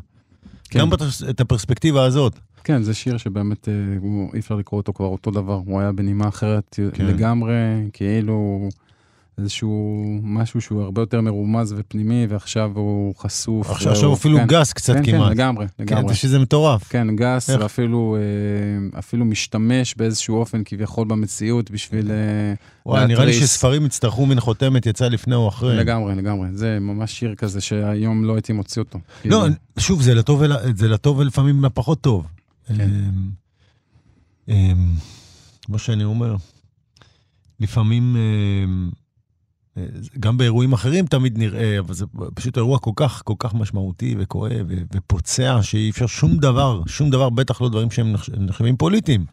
[0.69, 0.79] כן.
[0.79, 0.89] גם
[1.29, 2.39] את הפרספקטיבה הזאת.
[2.63, 3.73] כן, זה שיר שבאמת אה,
[4.33, 7.05] אי אפשר לקרוא אותו כבר אותו דבר, הוא היה בנימה אחרת כן.
[7.05, 7.53] לגמרי,
[7.93, 8.69] כאילו...
[9.37, 13.69] איזשהו משהו שהוא הרבה יותר מרומז ופנימי, ועכשיו הוא חשוף.
[13.69, 15.27] עכשיו, עכשיו הוא אפילו כן, גס קצת כן, כמעט.
[15.27, 16.07] כן, לגמרי, לגמרי.
[16.07, 16.83] כן, שזה מטורף.
[16.89, 17.61] כן, גס, איך?
[17.61, 22.53] ואפילו אה, אפילו משתמש באיזשהו אופן כביכול במציאות בשביל אה,
[22.85, 25.77] וואי, נראה לי שספרים יצטרכו מן חותמת, יצא לפני או אחרי.
[25.77, 26.47] לגמרי, לגמרי.
[26.53, 28.99] זה ממש שיר כזה שהיום לא הייתי מוציא אותו.
[29.25, 29.55] לא, כאילו...
[29.79, 30.41] שוב, זה לטוב,
[30.75, 32.27] זה לטוב ולפעמים לפחות טוב.
[32.67, 32.81] כן.
[32.81, 33.29] אמ,
[34.47, 34.93] אמ,
[35.65, 36.35] כמו שאני אומר,
[37.59, 38.99] לפעמים, אה,
[40.19, 44.67] גם באירועים אחרים תמיד נראה, אבל זה פשוט אירוע כל כך, כל כך משמעותי וכואב
[44.93, 49.25] ופוצע, שאי אפשר שום דבר, שום דבר, בטח לא דברים שהם נחשבים פוליטיים.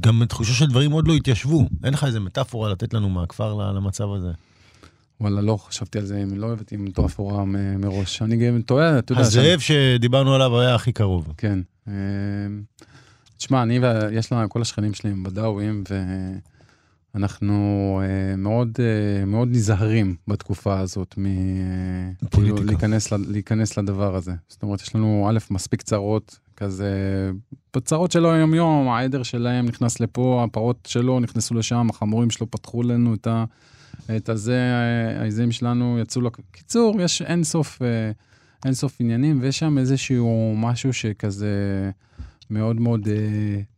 [0.00, 1.68] גם תחושה שדברים עוד לא התיישבו.
[1.84, 4.30] אין לך איזה מטאפורה לתת לנו מהכפר למצב הזה.
[5.20, 7.44] וואלה, לא חשבתי על זה, אם לא הבאתי מטאפורה
[7.78, 8.22] מראש.
[8.22, 9.22] אני גם טועה, אתה יודע...
[9.22, 11.32] הזאב שדיברנו עליו היה הכי קרוב.
[11.36, 11.58] כן.
[11.88, 11.94] אה,
[13.38, 15.84] תשמע, אני ויש לנו, כל השכנים שלי הם בדאווים,
[17.14, 21.24] ואנחנו אה, מאוד, אה, מאוד נזהרים בתקופה הזאת מ...
[22.30, 22.56] כאילו
[23.28, 24.32] להיכנס, לדבר הזה.
[24.48, 27.30] זאת אומרת, יש לנו, א', מספיק צרות, כזה,
[27.84, 33.14] צרות שלו יום-יום, העדר שלהם נכנס לפה, הפרות שלו נכנסו לשם, החמורים שלו פתחו לנו
[33.14, 33.44] את ה...
[34.16, 34.58] את הזה,
[35.20, 36.36] העזים שלנו יצאו, לק...
[36.50, 37.82] קיצור, יש אין סוף,
[38.64, 41.90] אין סוף עניינים, ויש שם איזשהו משהו שכזה...
[42.50, 43.10] מאוד מאוד uh,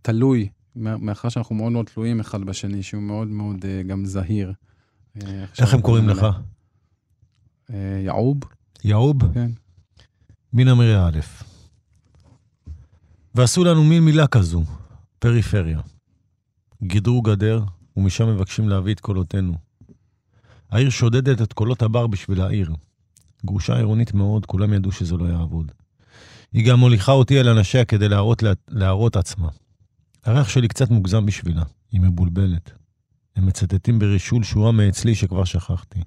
[0.03, 4.53] תלוי, מאחר שאנחנו מאוד מאוד תלויים אחד בשני, שהוא מאוד מאוד uh, גם זהיר.
[5.23, 6.27] אה, איך הם קוראים לך?
[7.71, 8.41] Uh, יעוב.
[8.85, 9.35] יעוב?
[9.35, 9.51] כן.
[10.53, 11.21] מן המריה א'.
[13.35, 14.63] ועשו לנו מין מילה כזו,
[15.19, 15.81] פריפריה.
[16.83, 17.65] גידרו גדר,
[17.97, 19.55] ומשם מבקשים להביא את קולותינו.
[20.71, 22.71] העיר שודדת את קולות הבר בשביל העיר.
[23.47, 25.73] גרושה עירונית מאוד, כולם ידעו שזה לא יעבוד.
[26.53, 29.49] היא גם מוליכה אותי אל אנשיה כדי להראות, להראות עצמה.
[30.25, 31.63] הריח שלי קצת מוגזם בשבילה,
[31.93, 32.71] היא מבולבלת.
[33.37, 36.01] הם מצטטים ברישול שורה מאצלי שכבר שכחתי.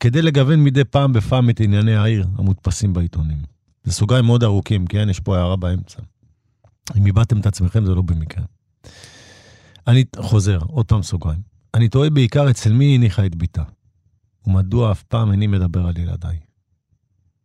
[0.00, 3.38] כדי לגוון מדי פעם בפעם את ענייני העיר המודפסים בעיתונים.
[3.84, 5.08] זה סוגריים מאוד ארוכים, כן?
[5.08, 6.02] יש פה הערה באמצע.
[6.96, 8.44] אם איבדתם את עצמכם זה לא במקרה.
[9.86, 11.40] אני חוזר, עוד פעם סוגריים.
[11.74, 13.62] אני תוהה בעיקר אצל מי הניחה את ביתה,
[14.46, 16.38] ומדוע אף פעם איני מדבר על ילדיי.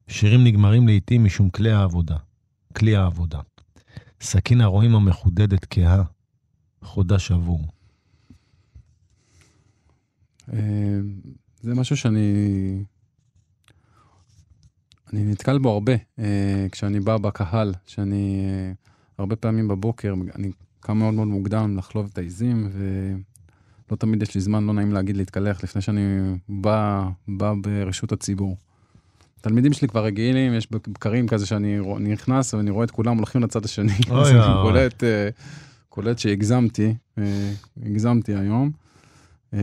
[0.08, 2.18] שירים נגמרים לעתים משום כלי העבודה,
[2.76, 3.40] כלי העבודה.
[4.22, 6.04] סכין הרועים המחודדת כהה,
[6.82, 7.68] חודה שבור.
[10.54, 11.00] אה,
[11.62, 12.84] זה משהו שאני...
[15.14, 18.72] אני נתקל בו הרבה אה, כשאני בא בקהל, שאני אה,
[19.18, 24.42] הרבה פעמים בבוקר, אני קם מאוד מאוד מוקדם לחלוב את העיזים, ולא תמיד יש לי
[24.42, 26.02] זמן, לא נעים להגיד להתקלח לפני שאני
[26.50, 28.58] בא, בא ברשות הציבור.
[29.40, 33.66] התלמידים שלי כבר רגילים, יש בקרים כזה שאני נכנס ואני רואה את כולם הולכים לצד
[33.66, 33.94] השני.
[34.12, 35.30] אז אני קולט, אה,
[35.90, 37.52] קולט שהגזמתי, אה,
[37.86, 38.72] הגזמתי היום.
[39.54, 39.60] אה,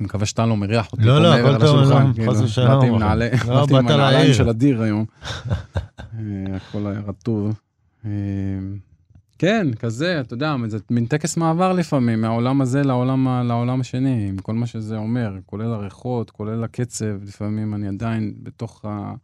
[0.00, 2.68] אני מקווה שאתה לא מריח אותי לא, לא, הכל טוב, לא, חס ושלום.
[2.68, 2.98] באתי עם
[3.72, 5.04] לא, נעליים של אדיר היום.
[6.56, 7.60] הכל היה רטוב.
[9.38, 14.38] כן, כזה, אתה יודע, זה מין טקס מעבר לפעמים, מהעולם הזה לעולם, לעולם השני, עם
[14.38, 19.14] כל מה שזה אומר, כולל הריחות, כולל הקצב, לפעמים אני עדיין בתוך, ה,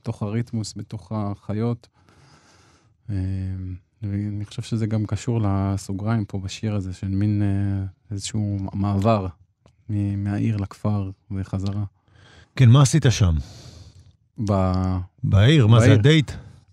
[0.00, 1.88] בתוך הריתמוס, בתוך החיות.
[3.10, 3.16] אה,
[4.02, 9.26] ואני חושב שזה גם קשור לסוגריים פה בשיר הזה, של מין אה, איזשהו מעבר
[9.88, 11.84] מהעיר לכפר וחזרה.
[12.56, 13.34] כן, מה עשית שם?
[14.48, 14.52] ב...
[15.24, 16.32] בעיר, מה זה הדייט?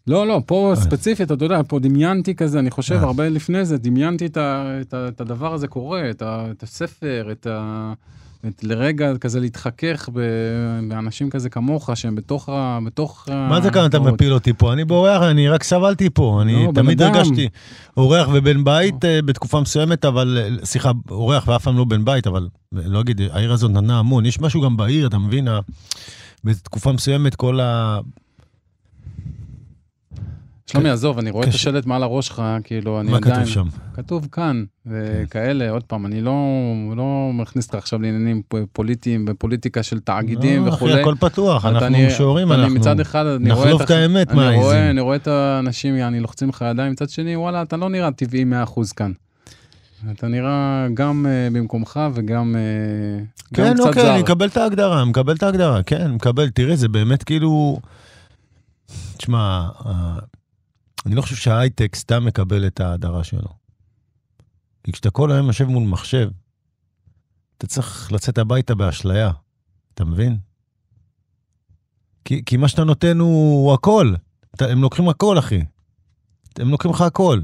[0.10, 0.76] לא, לא, פה אה.
[0.76, 3.02] ספציפית, אתה יודע, פה דמיינתי כזה, אני חושב, אה.
[3.02, 6.64] הרבה לפני זה, דמיינתי את, ה, את, ה, את הדבר הזה קורה, את, ה, את
[6.64, 7.94] הספר, את ה...
[8.48, 10.10] את לרגע כזה להתחכך
[10.90, 12.80] באנשים כזה כמוך, שהם בתוך ה...
[12.86, 14.74] בתוך מה זה כאן אתה מפיל אותי פה?
[14.74, 16.40] אני בורח, אני רק סבלתי פה.
[16.42, 17.50] אני לא, תמיד הרגשתי
[17.98, 22.48] אורח ובן בית אה, בתקופה מסוימת, אבל, סליחה, אורח ואף פעם לא בן בית, אבל
[22.72, 24.26] לא אגיד, העיר הזאת נתנה המון.
[24.26, 25.48] יש משהו גם בעיר, אתה מבין?
[26.44, 28.00] בתקופה מסוימת כל ה...
[30.72, 30.94] שלומי, כן.
[30.94, 33.34] עזוב, אני רואה את השלט מעל הראש שלך, כאילו, אני עדיין...
[33.34, 33.68] מה כתוב שם?
[33.94, 36.34] כתוב כאן, וכאלה, עוד פעם, אני לא,
[36.98, 38.42] לא מכניס אותך עכשיו לעניינים
[38.74, 40.94] פוליטיים ופוליטיקה של תאגידים לא, וכולי.
[40.94, 42.76] אחי, הכל פתוח, אנחנו משוררים, אנחנו...
[42.76, 43.66] מצד אחד, אני רואה...
[43.66, 44.90] נחלוף את האמת מהעיזים.
[44.90, 48.46] אני רואה את האנשים, יעני, לוחצים לך ידיים, מצד שני, וואלה, אתה לא נראה טבעי
[48.66, 49.12] 100% כאן.
[50.12, 54.14] אתה נראה גם uh, במקומך וגם uh, כן, גם קצת אוקיי, זר.
[54.14, 56.50] אני מקבל את ההגדרה, מקבל את ההגדרה, כן, מקבל.
[56.50, 57.80] תראה, זה באמת כאילו...
[59.18, 59.68] תשמע,
[61.06, 63.54] אני לא חושב שההייטק סתם מקבל את ההדרה שלו.
[64.84, 66.30] כי כשאתה כל היום יושב מול מחשב,
[67.58, 69.32] אתה צריך לצאת הביתה באשליה,
[69.94, 70.38] אתה מבין?
[72.26, 74.14] כי, כי מה שאתה נותן הוא, הוא הכל.
[74.56, 75.62] אתה, הם לוקחים הכל, אחי.
[76.60, 77.42] הם לוקחים לך הכל.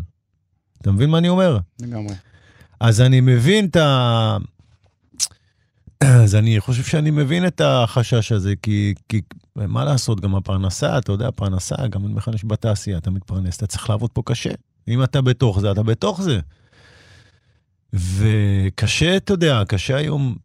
[0.82, 1.58] אתה מבין מה אני אומר?
[1.82, 2.16] לגמרי.
[2.80, 4.38] אז אני מבין את ה...
[6.24, 9.22] אז אני חושב שאני מבין את החשש הזה, כי, כי
[9.56, 13.90] מה לעשות, גם הפרנסה, אתה יודע, הפרנסה, גם אני מכנש בתעשייה, אתה מתפרנס, אתה צריך
[13.90, 14.50] לעבוד פה קשה.
[14.88, 16.40] אם אתה בתוך זה, אתה בתוך זה.
[17.94, 20.36] וקשה, אתה יודע, קשה היום,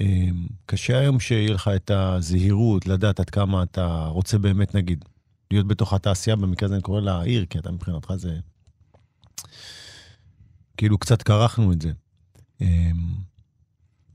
[0.00, 5.04] אמ, קשה היום שיהיה לך את הזהירות, לדעת עד כמה אתה רוצה באמת, נגיד,
[5.50, 8.38] להיות בתוך התעשייה, במקרה הזה אני קורא לה עיר, כי אתה מבחינתך זה...
[10.76, 11.92] כאילו קצת כרכנו את זה.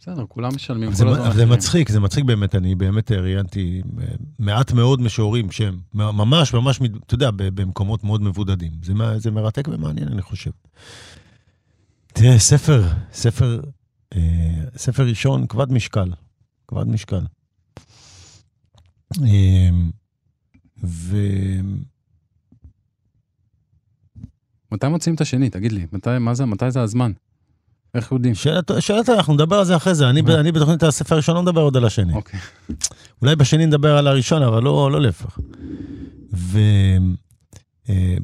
[0.08, 0.92] בסדר, כולם משלמים.
[0.94, 1.46] זה, הזמן זה.
[1.46, 4.06] מצחיק, זה מצחיק באמת, אני באמת ראיינתי אה,
[4.40, 8.72] מעט מאוד משוררים שהם ממש, ממש, אתה יודע, במקומות מאוד מבודדים.
[8.84, 10.52] זה, מה- זה מרתק ומעניין, אני חושב.
[12.08, 12.84] תראה, ספר,
[13.14, 13.62] ספר,
[14.16, 14.20] אה,
[14.78, 16.12] ספר ראשון, כבד משקל,
[16.68, 17.22] כבד משקל.
[19.24, 19.70] אה,
[20.84, 21.18] ו...
[24.72, 25.50] מתי מוצאים את השני?
[25.50, 27.12] תגיד לי, מתי, מה זה, מתי זה הזמן?
[27.98, 28.36] איך יודעים?
[28.36, 30.10] שאלת, שאלת, אנחנו נדבר על זה אחרי זה.
[30.10, 30.30] אני, ב-?
[30.30, 32.14] אני בתוכנית הספר הראשון לא מדבר עוד על השני.
[32.14, 32.40] אוקיי.
[33.22, 35.40] אולי בשני נדבר על הראשון, אבל לא, לא להפך.
[36.34, 36.60] ו...
[37.90, 38.18] אה,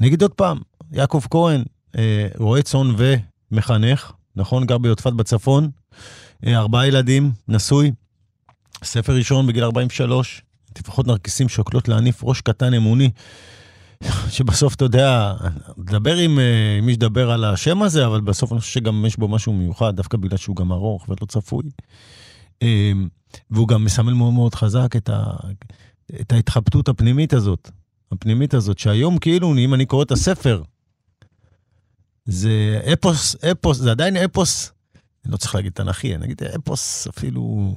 [0.00, 0.58] אני אגיד עוד פעם,
[0.92, 1.62] יעקב כהן,
[1.98, 4.66] אה, רועה צאן ומחנך, נכון?
[4.66, 5.70] גר ביודפת בצפון,
[6.46, 7.92] אה, ארבעה ילדים, נשוי,
[8.84, 13.10] ספר ראשון בגיל 43, טפחות נרקיסים שוקלות להניף ראש קטן אמוני,
[14.30, 15.34] שבסוף, אתה יודע,
[15.78, 19.16] דבר עם אה, עם מי שדבר על השם הזה, אבל בסוף אני חושב שגם יש
[19.16, 21.64] בו משהו מיוחד, דווקא בגלל שהוא גם ארוך ולא צפוי.
[22.62, 22.92] אה,
[23.50, 25.24] והוא גם מסמל מאוד מאוד חזק את, ה,
[26.20, 27.70] את ההתחבטות הפנימית הזאת,
[28.12, 30.62] הפנימית הזאת, שהיום כאילו, אם אני קורא את הספר,
[32.24, 34.72] זה אפוס, אפוס, זה עדיין אפוס,
[35.24, 37.74] אני לא צריך להגיד תנכי, אני אגיד אפוס אפילו,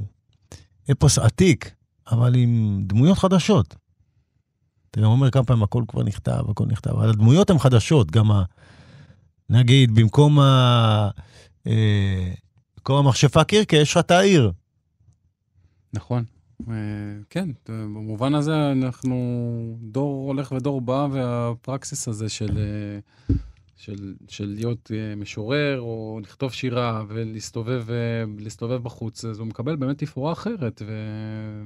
[0.91, 1.71] אפוס עתיק,
[2.11, 3.82] אבל עם דמויות חדשות.
[4.93, 8.31] אתה גם אומר כמה פעמים, הכל כבר נכתב, הכל נכתב, אבל הדמויות הן חדשות, גם
[8.31, 8.43] ה...
[9.49, 11.09] נגיד, במקום ה...
[11.67, 12.33] אה,
[12.77, 14.51] במקום המכשפה קירקה, יש לך את העיר.
[15.93, 16.23] נכון.
[16.69, 16.73] אה,
[17.29, 19.15] כן, במובן הזה אנחנו
[19.81, 23.35] דור הולך ודור בא, והפרקסיס הזה של, אה,
[23.77, 27.85] של, של להיות אה, משורר, או לכתוב שירה ולהסתובב
[28.71, 30.93] אה, בחוץ, אז הוא מקבל באמת תפאורה אחרת, ו,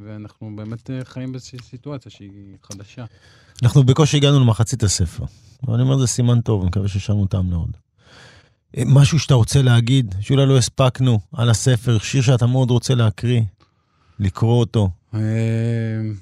[0.05, 3.05] ואנחנו באמת אה, חיים באיזושהי סיטואציה שהיא חדשה.
[3.64, 5.26] אנחנו בקושי הגענו למחצית הספר.
[5.64, 7.51] אבל אני אומר, זה סימן טוב, אני מקווה ששמנו טעם.
[8.78, 13.41] אה, משהו שאתה רוצה להגיד, שאולי לא הספקנו, על הספר, שיר שאתה מאוד רוצה להקריא,
[14.20, 14.89] לקרוא אותו.
[15.14, 15.20] אה,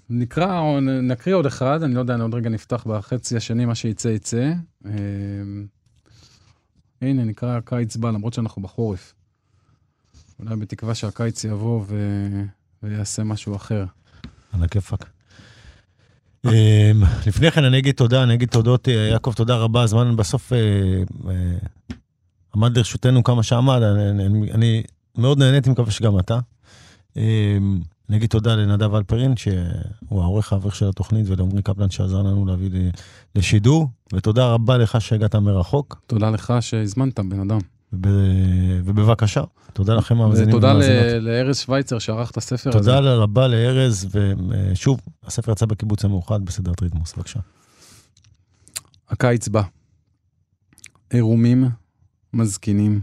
[0.09, 4.07] נקרא, נקריא עוד אחד, אני לא יודע, אני עוד רגע נפתח בחצי השני, מה שיצא
[4.07, 4.51] יצא.
[4.86, 4.91] אה,
[7.01, 9.13] הנה, נקרא הקיץ בא, למרות שאנחנו בחורף.
[10.39, 11.95] אולי בתקווה שהקיץ יבוא ו...
[12.83, 13.86] ויעשה משהו אחר.
[14.53, 15.09] על הכיפאק.
[16.45, 16.51] אמ,
[17.27, 20.51] לפני כן אני אגיד תודה, אני אגיד תודות, אה, יעקב, תודה רבה, הזמן בסוף
[22.55, 23.81] עמד לרשותנו כמה שעמד,
[24.53, 24.83] אני-
[25.17, 26.39] מאוד נהניתי, מקווה שגם אתה.
[28.14, 32.70] אגיד תודה לנדב אלפרין, שהוא העורך האברך של התוכנית, ולעמרי קפלן שעזר לנו להביא
[33.36, 37.60] לשידור, ותודה רבה לך שהגעת מרחוק, תודה לך שהזמנת, בן אדם.
[37.93, 38.10] וב-
[38.86, 39.43] ובבקשה,
[39.74, 40.74] תודה לכם המאזינים ותודה.
[41.20, 42.80] לארז שווייצר שערך את הספר הזה.
[42.80, 47.39] תודה רבה לארז, ושוב, הספר יצא בקיבוץ המאוחד בסדרת ריתמוס, בבקשה.
[49.10, 49.62] הקיץ בא.
[51.10, 51.70] עירומים,
[52.34, 53.01] מזקינים.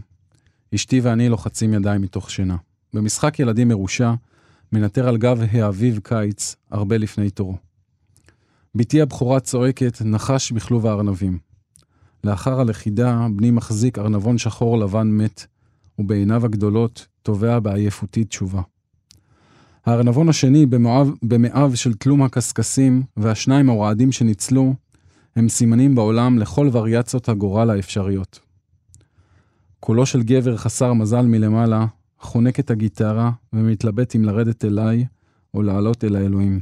[0.75, 2.55] אשתי ואני לוחצים ידיים מתוך שינה.
[2.93, 4.13] במשחק ילדים מרושע,
[4.73, 7.55] מנטר על גב האביב קיץ, הרבה לפני תורו.
[8.75, 11.37] בתי הבכורה צועקת, נחש בכלוב הארנבים.
[12.23, 15.45] לאחר הלכידה, בני מחזיק ארנבון שחור לבן מת,
[15.99, 18.61] ובעיניו הגדולות תובע בעייפותי תשובה.
[19.85, 24.73] הארנבון השני, במואב, במאיו של תלום הקשקשים, והשניים הרועדים שניצלו,
[25.35, 28.39] הם סימנים בעולם לכל וריאציות הגורל האפשריות.
[29.79, 31.85] קולו של גבר חסר מזל מלמעלה,
[32.23, 35.05] חונק את הגיטרה ומתלבט אם לרדת אליי
[35.53, 36.59] או לעלות אל האלוהים.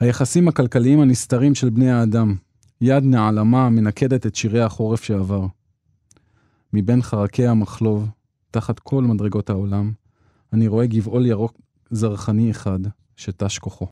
[0.00, 2.34] היחסים הכלכליים הנסתרים של בני האדם,
[2.80, 5.46] יד נעלמה מנקדת את שירי החורף שעבר.
[6.72, 8.08] מבין חרקי המחלוב,
[8.50, 9.92] תחת כל מדרגות העולם,
[10.52, 11.58] אני רואה גבעול ירוק
[11.90, 12.78] זרחני אחד
[13.16, 13.86] שתש כוחו.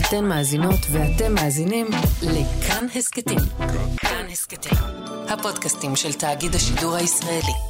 [0.00, 1.86] אתן מאזינות ואתם מאזינים
[2.22, 3.38] לכאן הסכתים.
[3.96, 4.78] כאן הסכתים,
[5.28, 7.69] הפודקאסטים של תאגיד השידור הישראלי.